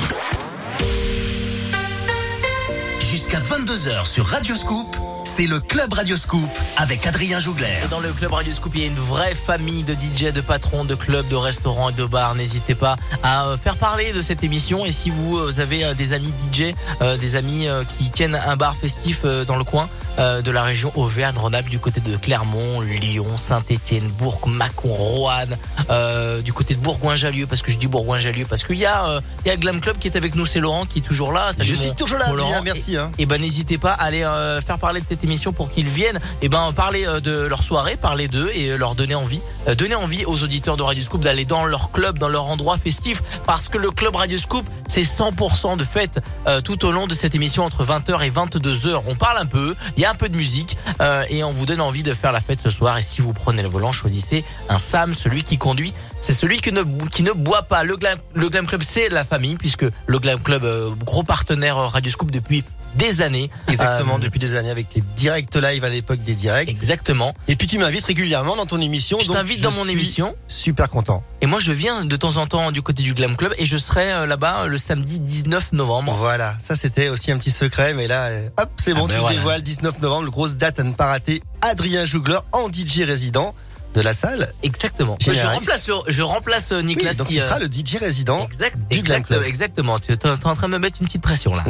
[2.99, 6.49] Jusqu'à 22h sur Radio Scoop, c'est le Club Radio Scoop
[6.79, 7.77] avec Adrien Jougler.
[7.91, 10.87] Dans le club Radio Scoop, il y a une vraie famille de DJ, de patrons,
[10.87, 12.35] de clubs, de restaurants et de bars.
[12.35, 14.87] N'hésitez pas à euh, faire parler de cette émission.
[14.87, 16.73] Et si vous euh, avez euh, des amis DJ,
[17.21, 17.67] des amis
[17.99, 22.17] qui tiennent un bar festif dans le coin de la région Auvergne-Rhône-Alpes, du côté de
[22.17, 25.57] Clermont, Lyon, Saint-Étienne, Bourg, Mâcon, Roanne,
[25.89, 29.21] euh, du côté de Bourgoin-Jallieu, parce que je dis Bourgoin-Jallieu, parce qu'il y a, euh,
[29.45, 31.33] il y a le Glam Club qui est avec nous, c'est Laurent qui est toujours
[31.33, 31.53] là.
[31.57, 32.61] Salut, Je suis toujours là, Laurent.
[32.63, 32.97] merci.
[32.97, 33.11] Hein.
[33.19, 36.19] et ben n'hésitez pas à aller euh, faire parler de cette émission pour qu'ils viennent
[36.43, 39.75] et ben parler euh, de leur soirée, parler d'eux et euh, leur donner envie, euh,
[39.75, 43.23] donner envie aux auditeurs de Radio Scoop d'aller dans leur club, dans leur endroit festif
[43.47, 47.15] parce que le club Radio Scoop c'est 100% de fête euh, tout au long de
[47.15, 49.03] cette émission entre 20h et 22h.
[49.07, 51.81] On parle un peu, y a un peu de musique euh, et on vous donne
[51.81, 54.79] envie de faire la fête ce soir et si vous prenez le volant, choisissez un
[54.79, 57.85] Sam, celui qui conduit, c'est celui qui ne boit pas.
[57.85, 61.79] Le Glam, le Glam Club c'est la famille puisque le Glam Club euh, gros partenaire
[61.79, 62.65] euh, Radio Scoop depuis
[62.95, 63.51] des années.
[63.69, 66.69] Exactement, Euh, depuis des années avec les directs live à l'époque des directs.
[66.69, 67.35] Exactement.
[67.49, 69.19] Et puis tu m'invites régulièrement dans ton émission.
[69.21, 70.35] Je t'invite dans mon suis émission.
[70.49, 71.23] Super content.
[71.41, 73.77] Et moi, je viens de temps en temps du côté du Glam Club et je
[73.77, 76.13] serai euh, là-bas euh, le samedi 19 novembre.
[76.13, 79.21] Voilà, ça c'était aussi un petit secret, mais là, hop, c'est bon, Ah ben tu
[79.21, 79.37] voilà.
[79.37, 81.43] dévoiles 19 novembre, grosse date à ne pas rater.
[81.63, 83.55] Adrien Jougler en DJ résident.
[83.95, 84.53] De la salle.
[84.63, 85.17] Exactement.
[85.21, 87.97] Je remplace, le- je remplace euh, Nicolas Oui, donc qui il euh, sera le DJ
[88.01, 89.43] résident Exact, du Glam exact, Club.
[89.45, 89.99] exactement.
[89.99, 91.65] Tu es en train de me mettre une petite pression là.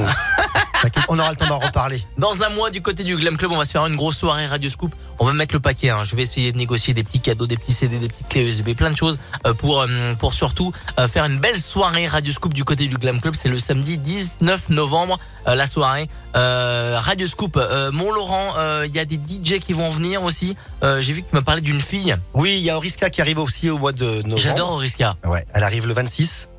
[0.83, 2.03] T'inquiète, On aura le temps d'en reparler.
[2.19, 4.47] Dans un mois, du côté du Glam Club, on va se faire une grosse soirée
[4.47, 4.95] Radio Scoop.
[5.19, 5.91] On va mettre le paquet.
[5.91, 6.05] Hein.
[6.05, 8.71] Je vais essayer de négocier des petits cadeaux, des petits CD, des petites clés USB,
[8.75, 9.87] plein de choses euh, pour
[10.19, 10.73] pour surtout
[11.09, 13.35] faire une belle soirée Radio Scoop du côté du Glam Club.
[13.35, 17.57] C'est le samedi 19 novembre, la soirée euh, Radio Scoop.
[17.57, 20.57] Euh, Mont Laurent, euh, il y a des DJ qui vont venir aussi.
[20.83, 22.10] J'ai vu que tu m'as parlé d'une fille.
[22.35, 24.39] Oui, il y a Oriska qui arrive aussi au mois de novembre.
[24.39, 25.16] J'adore Oriska.
[25.24, 26.49] Ouais, elle arrive le 26.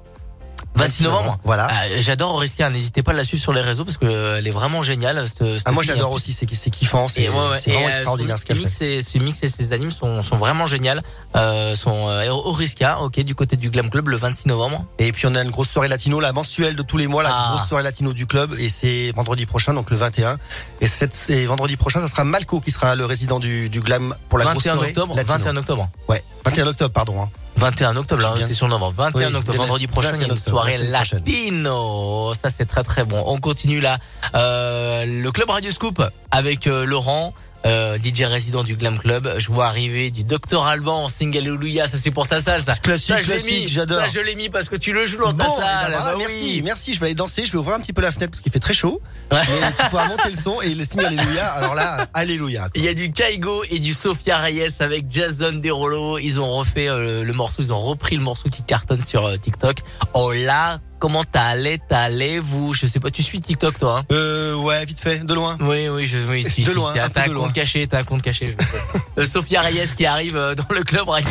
[0.75, 1.37] 26 novembre.
[1.43, 1.67] Voilà.
[1.69, 2.69] Ah, J'adore Oriska.
[2.69, 5.27] N'hésitez pas à la suivre sur les réseaux parce que elle est vraiment géniale.
[5.27, 7.59] cette- cette Ah, moi j'adore aussi, c'est c'est kiffant, c'est ouais, ouais.
[7.59, 8.63] c'est vraiment euh, extraordinaire ce qu'elle fait.
[8.63, 11.01] mix et, ses mix et ses animes sont, sont vraiment géniales.
[11.35, 14.85] Euh, sont euh, Oriska, ok, du côté du Glam Club le 26 novembre.
[14.97, 17.29] Et puis on a une grosse soirée latino, la mensuelle de tous les mois, la
[17.33, 17.47] Ah.
[17.55, 20.37] grosse soirée latino du club, et c'est vendredi prochain, donc le 21.
[20.79, 24.37] Et c'est vendredi prochain, ça sera Malco qui sera le résident du, du glam pour
[24.39, 25.15] la grosse 21 soirée octobre.
[25.15, 25.37] latino.
[25.37, 25.89] 21 octobre.
[26.07, 27.21] Ouais, 21 octobre, pardon.
[27.21, 27.29] Hein.
[27.57, 28.93] 21 octobre, là, on sur novembre.
[28.97, 32.33] 21 Oui, octobre, vendredi prochain, il y a 21 une soirée latino.
[32.33, 33.23] Ça, c'est très très bon.
[33.27, 33.97] On continue là.
[34.35, 36.01] Euh, le club Radio Scoop
[36.31, 37.33] avec euh, Laurent.
[37.65, 41.87] Euh, DJ résident du Glam Club, je vois arriver du Dr Alban en single Alléluia,
[41.87, 42.73] ça c'est pour ta salle ça.
[42.75, 43.99] Classique, ça, je classique, j'adore.
[43.99, 45.91] Ça je l'ai mis parce que tu le joues dans ta Bon, eh ben salle.
[45.91, 46.61] voilà, Bah merci, oui.
[46.63, 48.51] merci, je vais aller danser, je vais ouvrir un petit peu la fenêtre parce qu'il
[48.51, 49.01] fait très chaud.
[49.31, 49.37] Ouais.
[49.61, 51.47] Mais tu pourras monter le son et le signe Alléluia.
[51.51, 52.61] Alors là, Alléluia.
[52.61, 52.71] quoi.
[52.75, 56.17] Il y a du Kaigo et du Sofia Reyes avec Jason Derulo.
[56.17, 59.37] Ils ont refait euh, le morceau, ils ont repris le morceau qui cartonne sur euh,
[59.37, 59.77] TikTok.
[60.13, 64.53] Oh là, comment t'allais, t'allais, vous Je sais pas, tu suis TikTok toi hein Euh,
[64.55, 65.57] ouais, vite fait, de loin.
[65.59, 67.43] Oui, oui, je oui, si, De loin, si, T'as un de loin.
[67.45, 68.51] compte caché, t'as un compte caché.
[68.51, 68.55] Je.
[69.17, 71.07] Euh, Sofia Reyes qui arrive euh, dans le club.
[71.09, 71.25] 20h,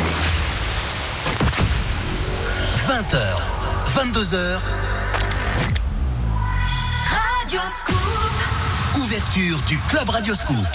[3.95, 4.59] 22h,
[7.07, 9.01] Radio Scoop.
[9.01, 10.67] ouverture du Club Radio Scoop.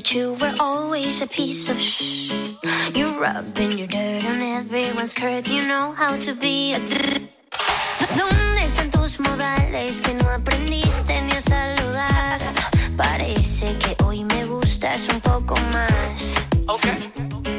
[0.00, 2.32] That you were always a piece of shh.
[2.94, 5.46] You're rubbing your dirt on everyone's skirt.
[5.50, 6.78] You know how to be a.
[8.16, 12.40] ¿Dónde están tus modales que no aprendiste ni a saludar?
[12.96, 16.34] Parece que hoy me gustas un poco más.
[16.66, 17.49] Hola,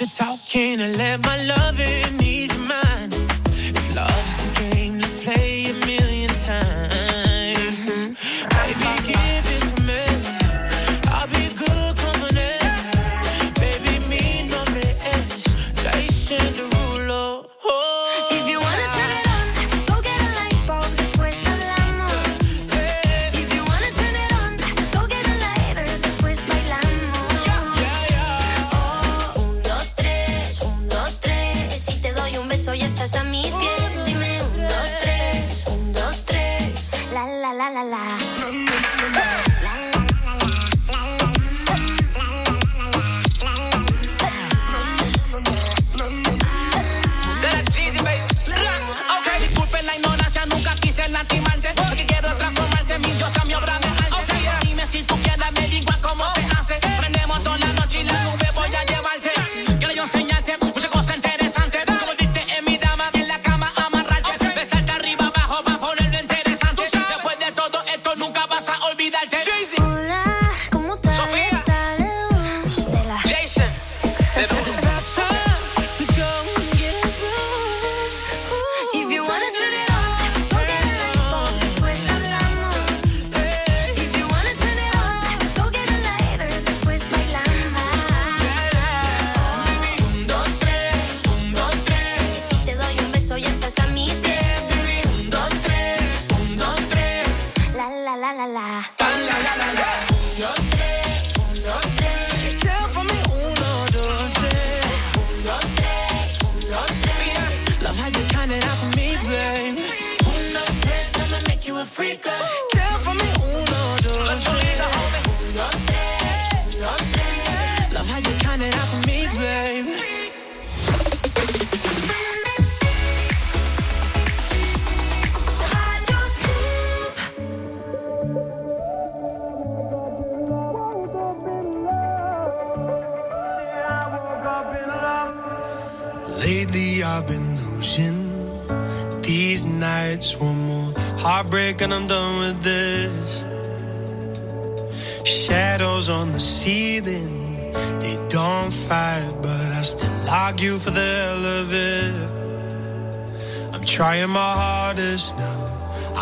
[0.00, 2.09] just hush the talking and let my loving ease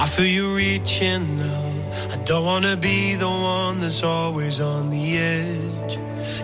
[0.08, 1.72] feel you reaching now.
[2.10, 5.98] I don't wanna be the one that's always on the edge.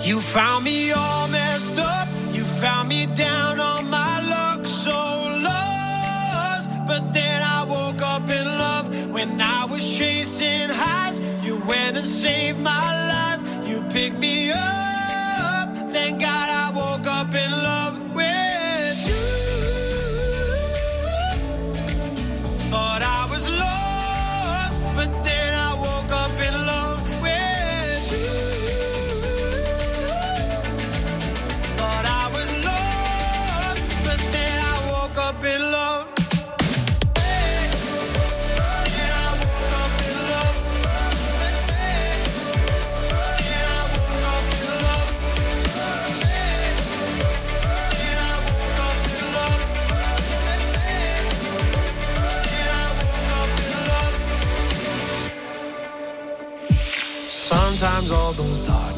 [0.06, 2.08] You found me all messed up.
[2.32, 4.90] You found me down on my luck, so
[5.48, 6.70] lost.
[6.86, 11.20] But then I woke up in love when I was chasing highs.
[11.42, 13.40] You went and saved my life.
[13.68, 14.83] You picked me up.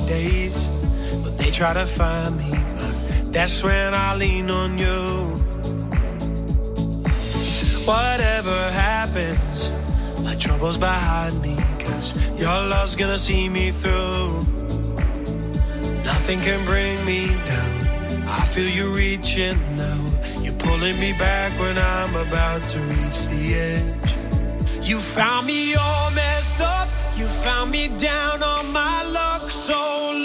[0.07, 0.69] Days,
[1.23, 2.51] but they try to find me,
[3.33, 5.03] that's when I lean on you.
[7.87, 9.71] Whatever happens,
[10.23, 14.29] my trouble's behind me, cause your love's gonna see me through.
[16.05, 18.23] Nothing can bring me down.
[18.29, 20.01] I feel you reaching now.
[20.43, 24.89] You're pulling me back when I'm about to reach the edge.
[24.89, 26.26] You found me all up.
[27.17, 29.73] You found me down on my luck, so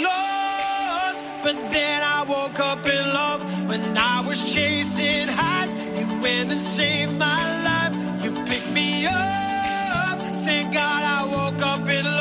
[0.06, 1.24] lost.
[1.42, 5.74] But then I woke up in love when I was chasing highs.
[5.98, 7.94] You went and saved my life.
[8.22, 10.18] You picked me up.
[10.44, 12.11] Thank God I woke up in love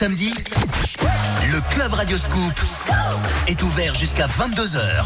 [0.00, 0.32] samedi,
[1.52, 2.58] le Club Radio Scoop
[3.46, 5.04] est ouvert jusqu'à 22h.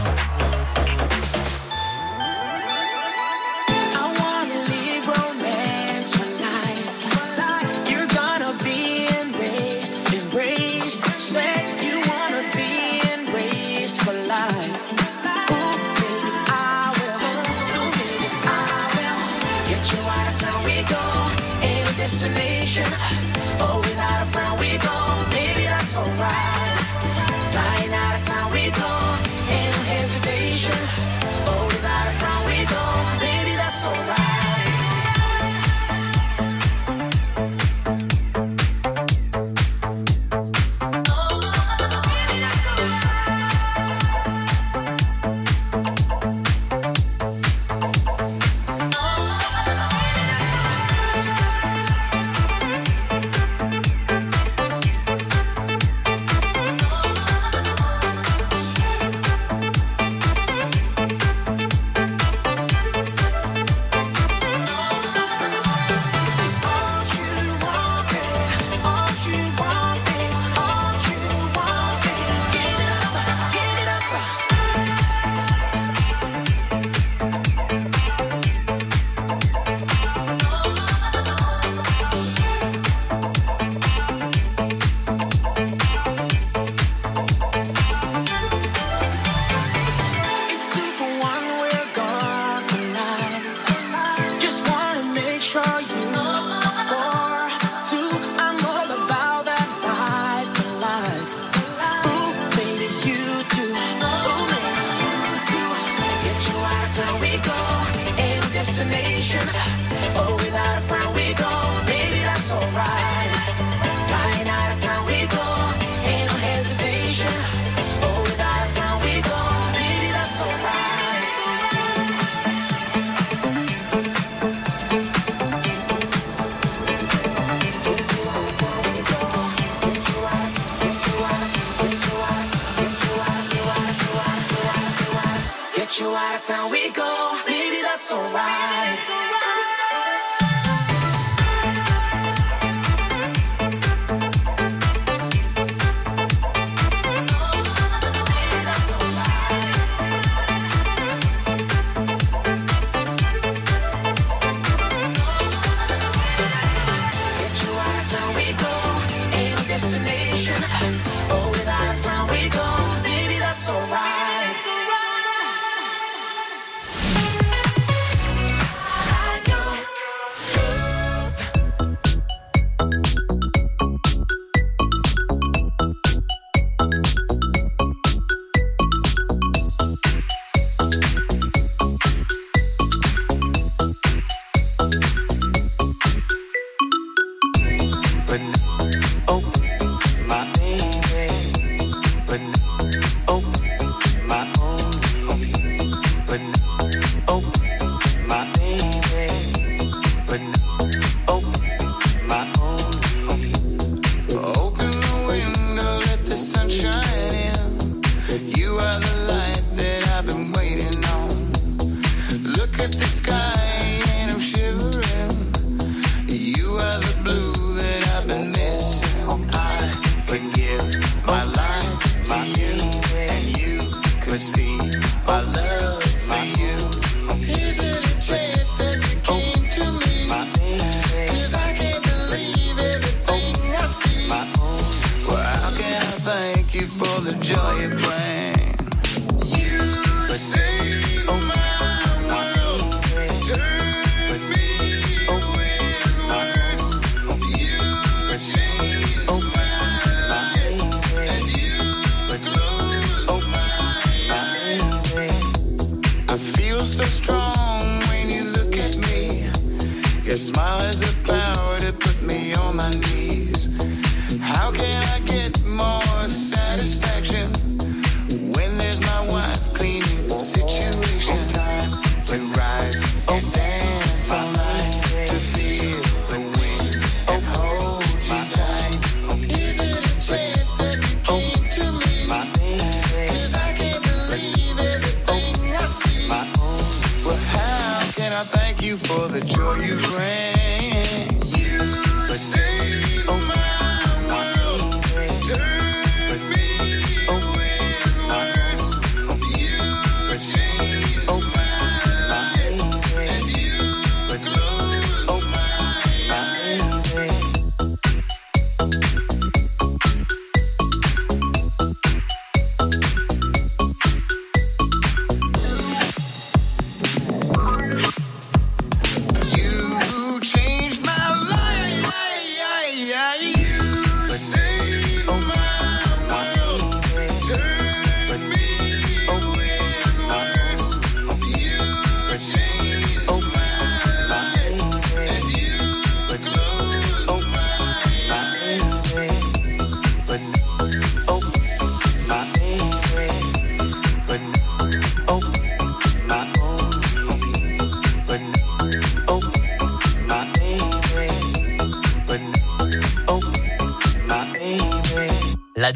[138.05, 139.14] so right.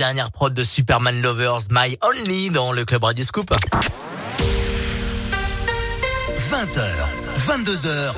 [0.08, 3.54] Dernière prod de Superman Lovers, My Only dans le Club Radio Scoop.
[6.50, 6.80] 20h,
[7.46, 8.14] 22h,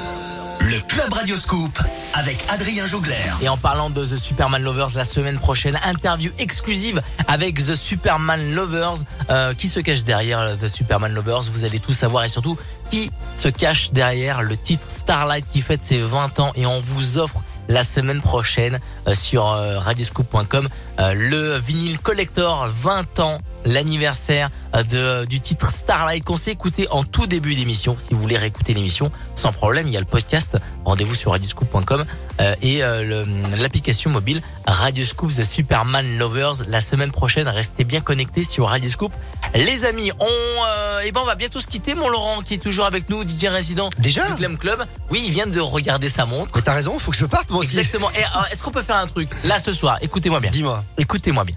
[0.61, 1.81] le Club Radio Scoop
[2.15, 3.17] avec Adrien Jougler.
[3.43, 8.55] Et en parlant de The Superman Lovers, la semaine prochaine, interview exclusive avec The Superman
[8.55, 9.03] Lovers.
[9.29, 11.51] Euh, qui se cache derrière The Superman Lovers?
[11.53, 12.57] Vous allez tout savoir et surtout
[12.93, 16.53] qui se cache derrière le titre Starlight qui fête ses 20 ans?
[16.55, 20.69] Et on vous offre la semaine prochaine euh, sur euh, radioscoop.com
[21.15, 27.05] le vinyle collector 20 ans l'anniversaire euh, de du titre Starlight qu'on s'est écouté en
[27.05, 27.97] tout début d'émission.
[27.99, 30.59] Si vous voulez réécouter l'émission sans problème il y a le podcast.
[30.85, 32.05] Rendez-vous sur radioscoop.com
[32.41, 33.25] euh, et euh,
[33.57, 36.65] l'application mobile Radioscoop The Superman Lovers.
[36.69, 39.13] La semaine prochaine restez bien connectés sur Radioscoop.
[39.55, 41.95] Les amis on euh, eh ben on va bientôt se quitter.
[41.95, 44.83] Mon Laurent qui est toujours avec nous DJ résident Déjà du Glam Club.
[45.11, 46.53] Oui il vient de regarder sa montre.
[46.55, 47.79] Mais t'as raison, faut que je parte moi aussi.
[47.79, 48.09] Exactement.
[48.09, 49.29] Euh, est-ce qu'on peut faire un truc?
[49.45, 49.99] Là ce soir.
[50.01, 50.51] Écoutez-moi bien.
[50.51, 50.85] Dis-moi.
[50.99, 51.57] Écoutez-moi bien.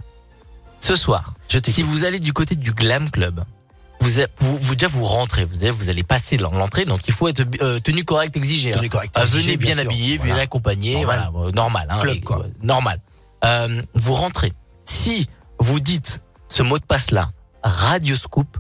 [0.79, 3.43] Ce soir, Je si vous allez du côté du Glam Club,
[4.01, 7.13] vous, vous, vous déjà vous rentrez, vous allez, vous allez passer l'en- l'entrée, donc il
[7.13, 8.73] faut être euh, tenue correcte exigée.
[8.73, 8.77] hein.
[8.77, 10.33] Tenue correcte Euh, exigée, venez bien, habillé, Voilà.
[10.33, 11.29] venez accompagné, Normal.
[11.31, 12.45] voilà, euh, normal, hein, Club, et- quoi.
[12.61, 12.99] normal.
[13.45, 14.51] Euh, vous rentrez.
[14.85, 15.29] Si
[15.59, 17.31] vous dites ce mot de passe là,
[17.63, 18.57] Radio Scoop,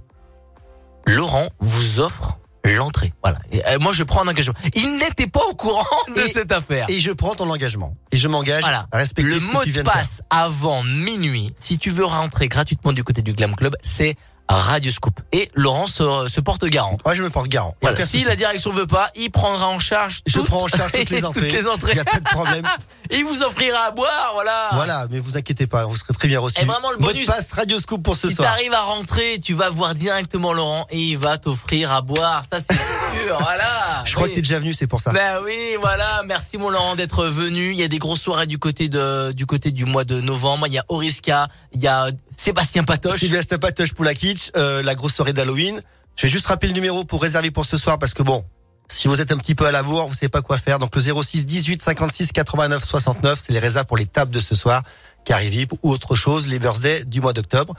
[1.05, 3.13] Laurent vous offre l'entrée.
[3.23, 3.39] Voilà.
[3.51, 4.55] Et, euh, moi je prends un engagement.
[4.73, 5.83] Il n'était pas au courant
[6.15, 6.85] de Et- cette affaire.
[6.89, 7.95] Et je prends ton engagement.
[8.11, 8.87] Et je m'engage Voilà.
[8.91, 9.97] à respecter Le ce que mot tu de viens de faire.
[9.97, 14.15] passe avant minuit, si tu veux rentrer gratuitement du côté du Glam Club, c'est
[14.49, 15.19] Radio Scoop.
[15.31, 16.97] Et Laurent se, se porte garant.
[17.05, 17.75] Ouais, je me porte garant.
[17.81, 17.97] Voilà.
[17.97, 18.23] Si souci.
[18.25, 21.23] la direction veut pas, il prendra en charge Je toutes- prends en charge toutes les
[21.25, 21.41] entrées.
[21.47, 21.91] toutes les entrées.
[21.93, 22.67] Il y a pas de problème.
[23.11, 24.69] il vous offrira à boire, voilà.
[24.73, 26.61] Voilà, mais vous inquiétez pas, vous serez très bien reçus.
[26.61, 28.49] Et vraiment, le bonus- passe Radio Scoop pour ce si soir.
[28.49, 32.43] t'arrives à rentrer, tu vas voir directement Laurent et il va t'offrir à boire.
[32.51, 32.75] Ça, c'est
[33.25, 33.37] sûr.
[33.39, 34.03] Voilà.
[34.05, 35.11] Je crois que t'es déjà venu, c'est pour ça.
[35.11, 36.21] Ben oui, voilà.
[36.25, 37.71] Merci mon Laurent d'être venu.
[37.71, 40.67] Il y a des grosses soirées du côté de du côté du mois de novembre.
[40.67, 42.07] Il y a Oriska, il y a
[42.43, 43.19] Sébastien Patoche.
[43.19, 45.81] Sylvester Patoche pour la kitsch, euh, la grosse soirée d'Halloween.
[46.17, 48.43] Je vais juste rappeler le numéro pour réserver pour ce soir parce que bon,
[48.89, 50.77] si vous êtes un petit peu à la bourre, vous savez pas quoi faire.
[50.77, 54.55] Donc le 06 18 56 89 69, c'est les réserves pour les tables de ce
[54.55, 54.83] soir,
[55.23, 57.75] Carivip ou autre chose, les birthdays du mois d'octobre.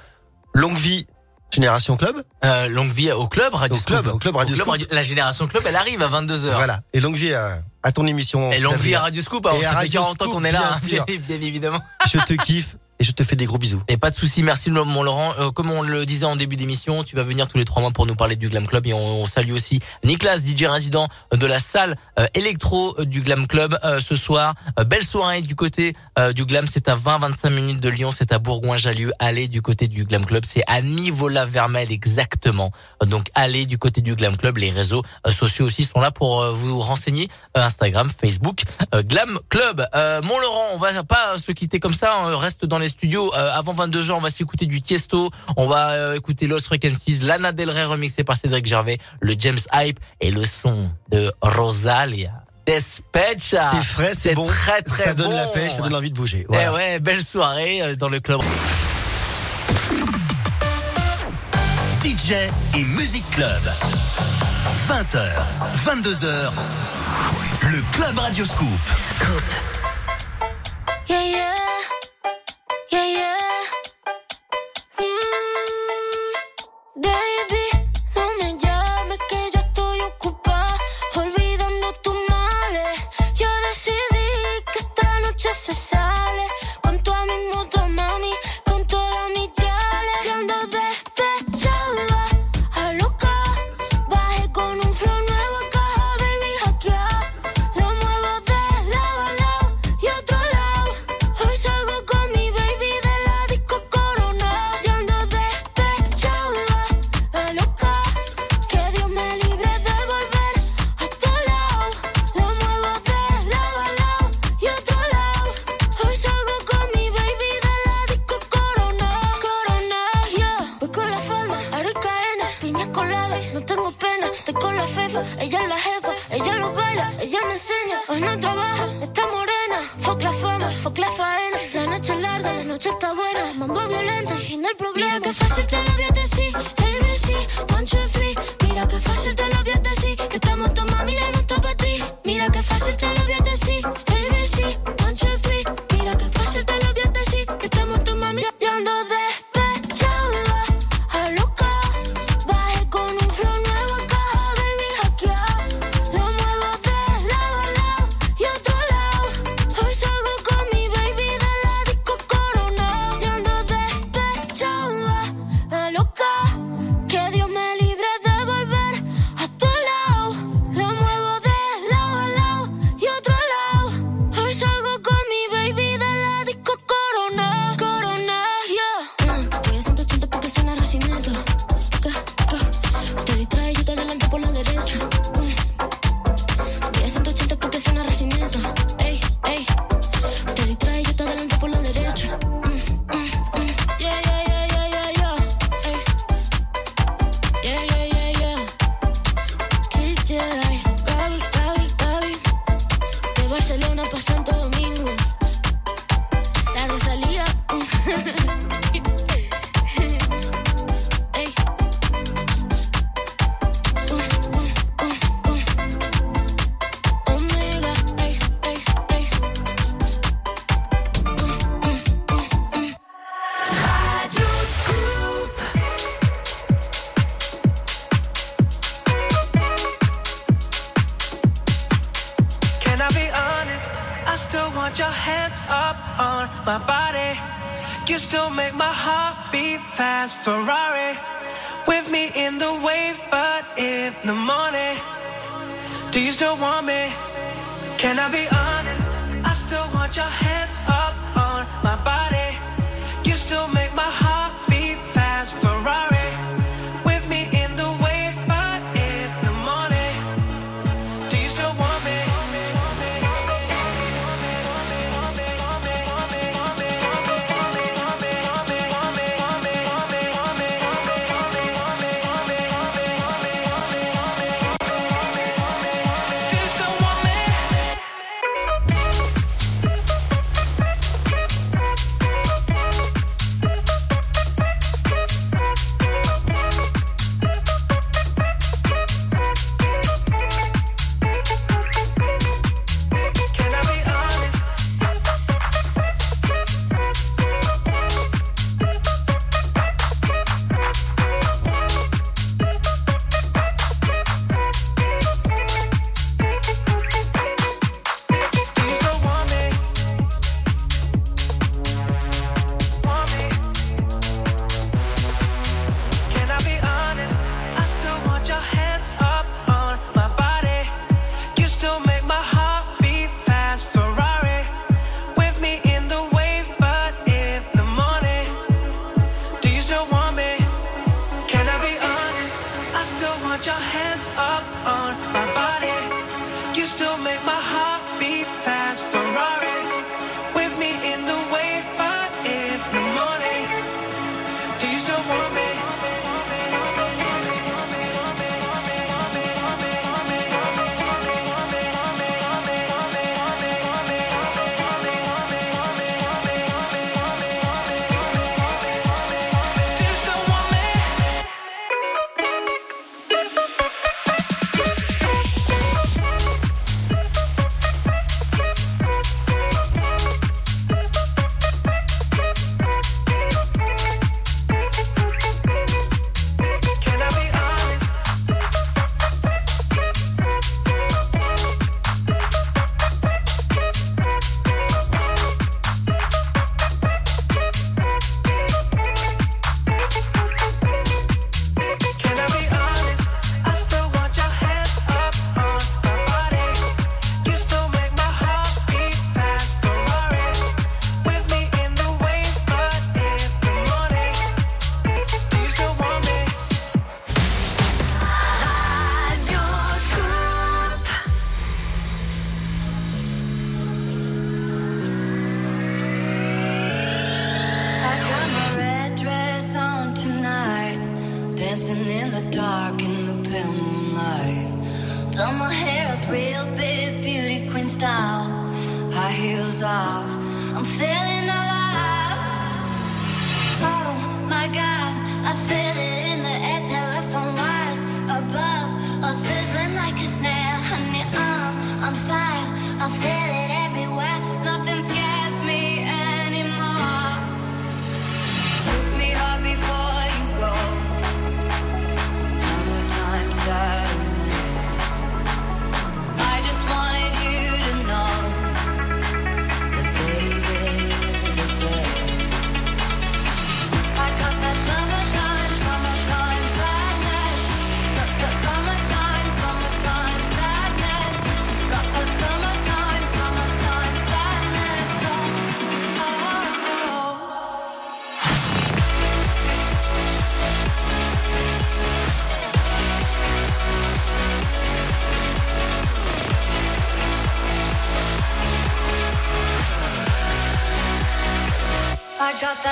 [0.55, 1.07] Longue vie,
[1.53, 2.23] Génération Club.
[2.45, 4.01] Euh, longue vie au club Radio Au Scoop.
[4.01, 4.77] club, au club Radio Scoop.
[4.91, 6.53] La génération club, elle arrive à 22h.
[6.55, 6.81] Voilà.
[6.95, 8.51] Et longue vie à, à ton émission.
[8.51, 9.45] Et longue vie à Radio Scoop.
[9.45, 11.05] Alors, Et à ça fait Radio 40 ans qu'on est là, hein, bien
[11.41, 11.81] évidemment.
[12.11, 13.83] Je te kiffe et je te fais des gros bisous.
[13.89, 15.35] Et pas de souci, merci mon Laurent.
[15.39, 17.91] Euh, comme on le disait en début d'émission, tu vas venir tous les trois mois
[17.91, 21.47] pour nous parler du Glam Club et on, on salue aussi Nicolas, DJ résident de
[21.47, 24.55] la salle euh, électro euh, du Glam Club euh, ce soir.
[24.79, 28.33] Euh, belle soirée du côté euh, du Glam, c'est à 20-25 minutes de Lyon, c'est
[28.33, 29.13] à Bourgoin-Jallieu.
[29.19, 32.71] Allez du côté du Glam Club, c'est à Nivola-Vermel exactement.
[33.05, 36.79] Donc allez du côté du Glam Club, les réseaux sociaux aussi sont là pour vous
[36.79, 37.29] renseigner.
[37.55, 38.63] Instagram, Facebook,
[38.93, 39.87] Glam Club.
[39.95, 43.33] Mon Laurent, on va pas se quitter comme ça, reste dans studios.
[43.35, 47.53] Euh, avant 22h, on va s'écouter du Tiesto, on va euh, écouter Lost Frequencies, Lana
[47.53, 52.31] Del Rey remixé par Cédric Gervais, le James Hype et le son de Rosalia.
[52.67, 53.71] Despecha.
[53.73, 54.47] C'est frais, c'est bon.
[54.47, 55.37] très très ça donne bon.
[55.37, 56.41] la pêche, ça donne envie de bouger.
[56.45, 56.73] Eh Voilà.
[56.73, 58.41] ouais, belle soirée euh, dans le club.
[62.03, 62.33] DJ
[62.77, 63.63] et Music Club.
[64.89, 65.31] 20h,
[65.87, 66.51] 22h,
[67.71, 68.69] le Club Radio Scoop.
[69.21, 69.84] Yeah,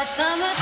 [0.05, 0.62] that summertime.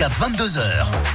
[0.00, 1.09] Jusqu'à 22h.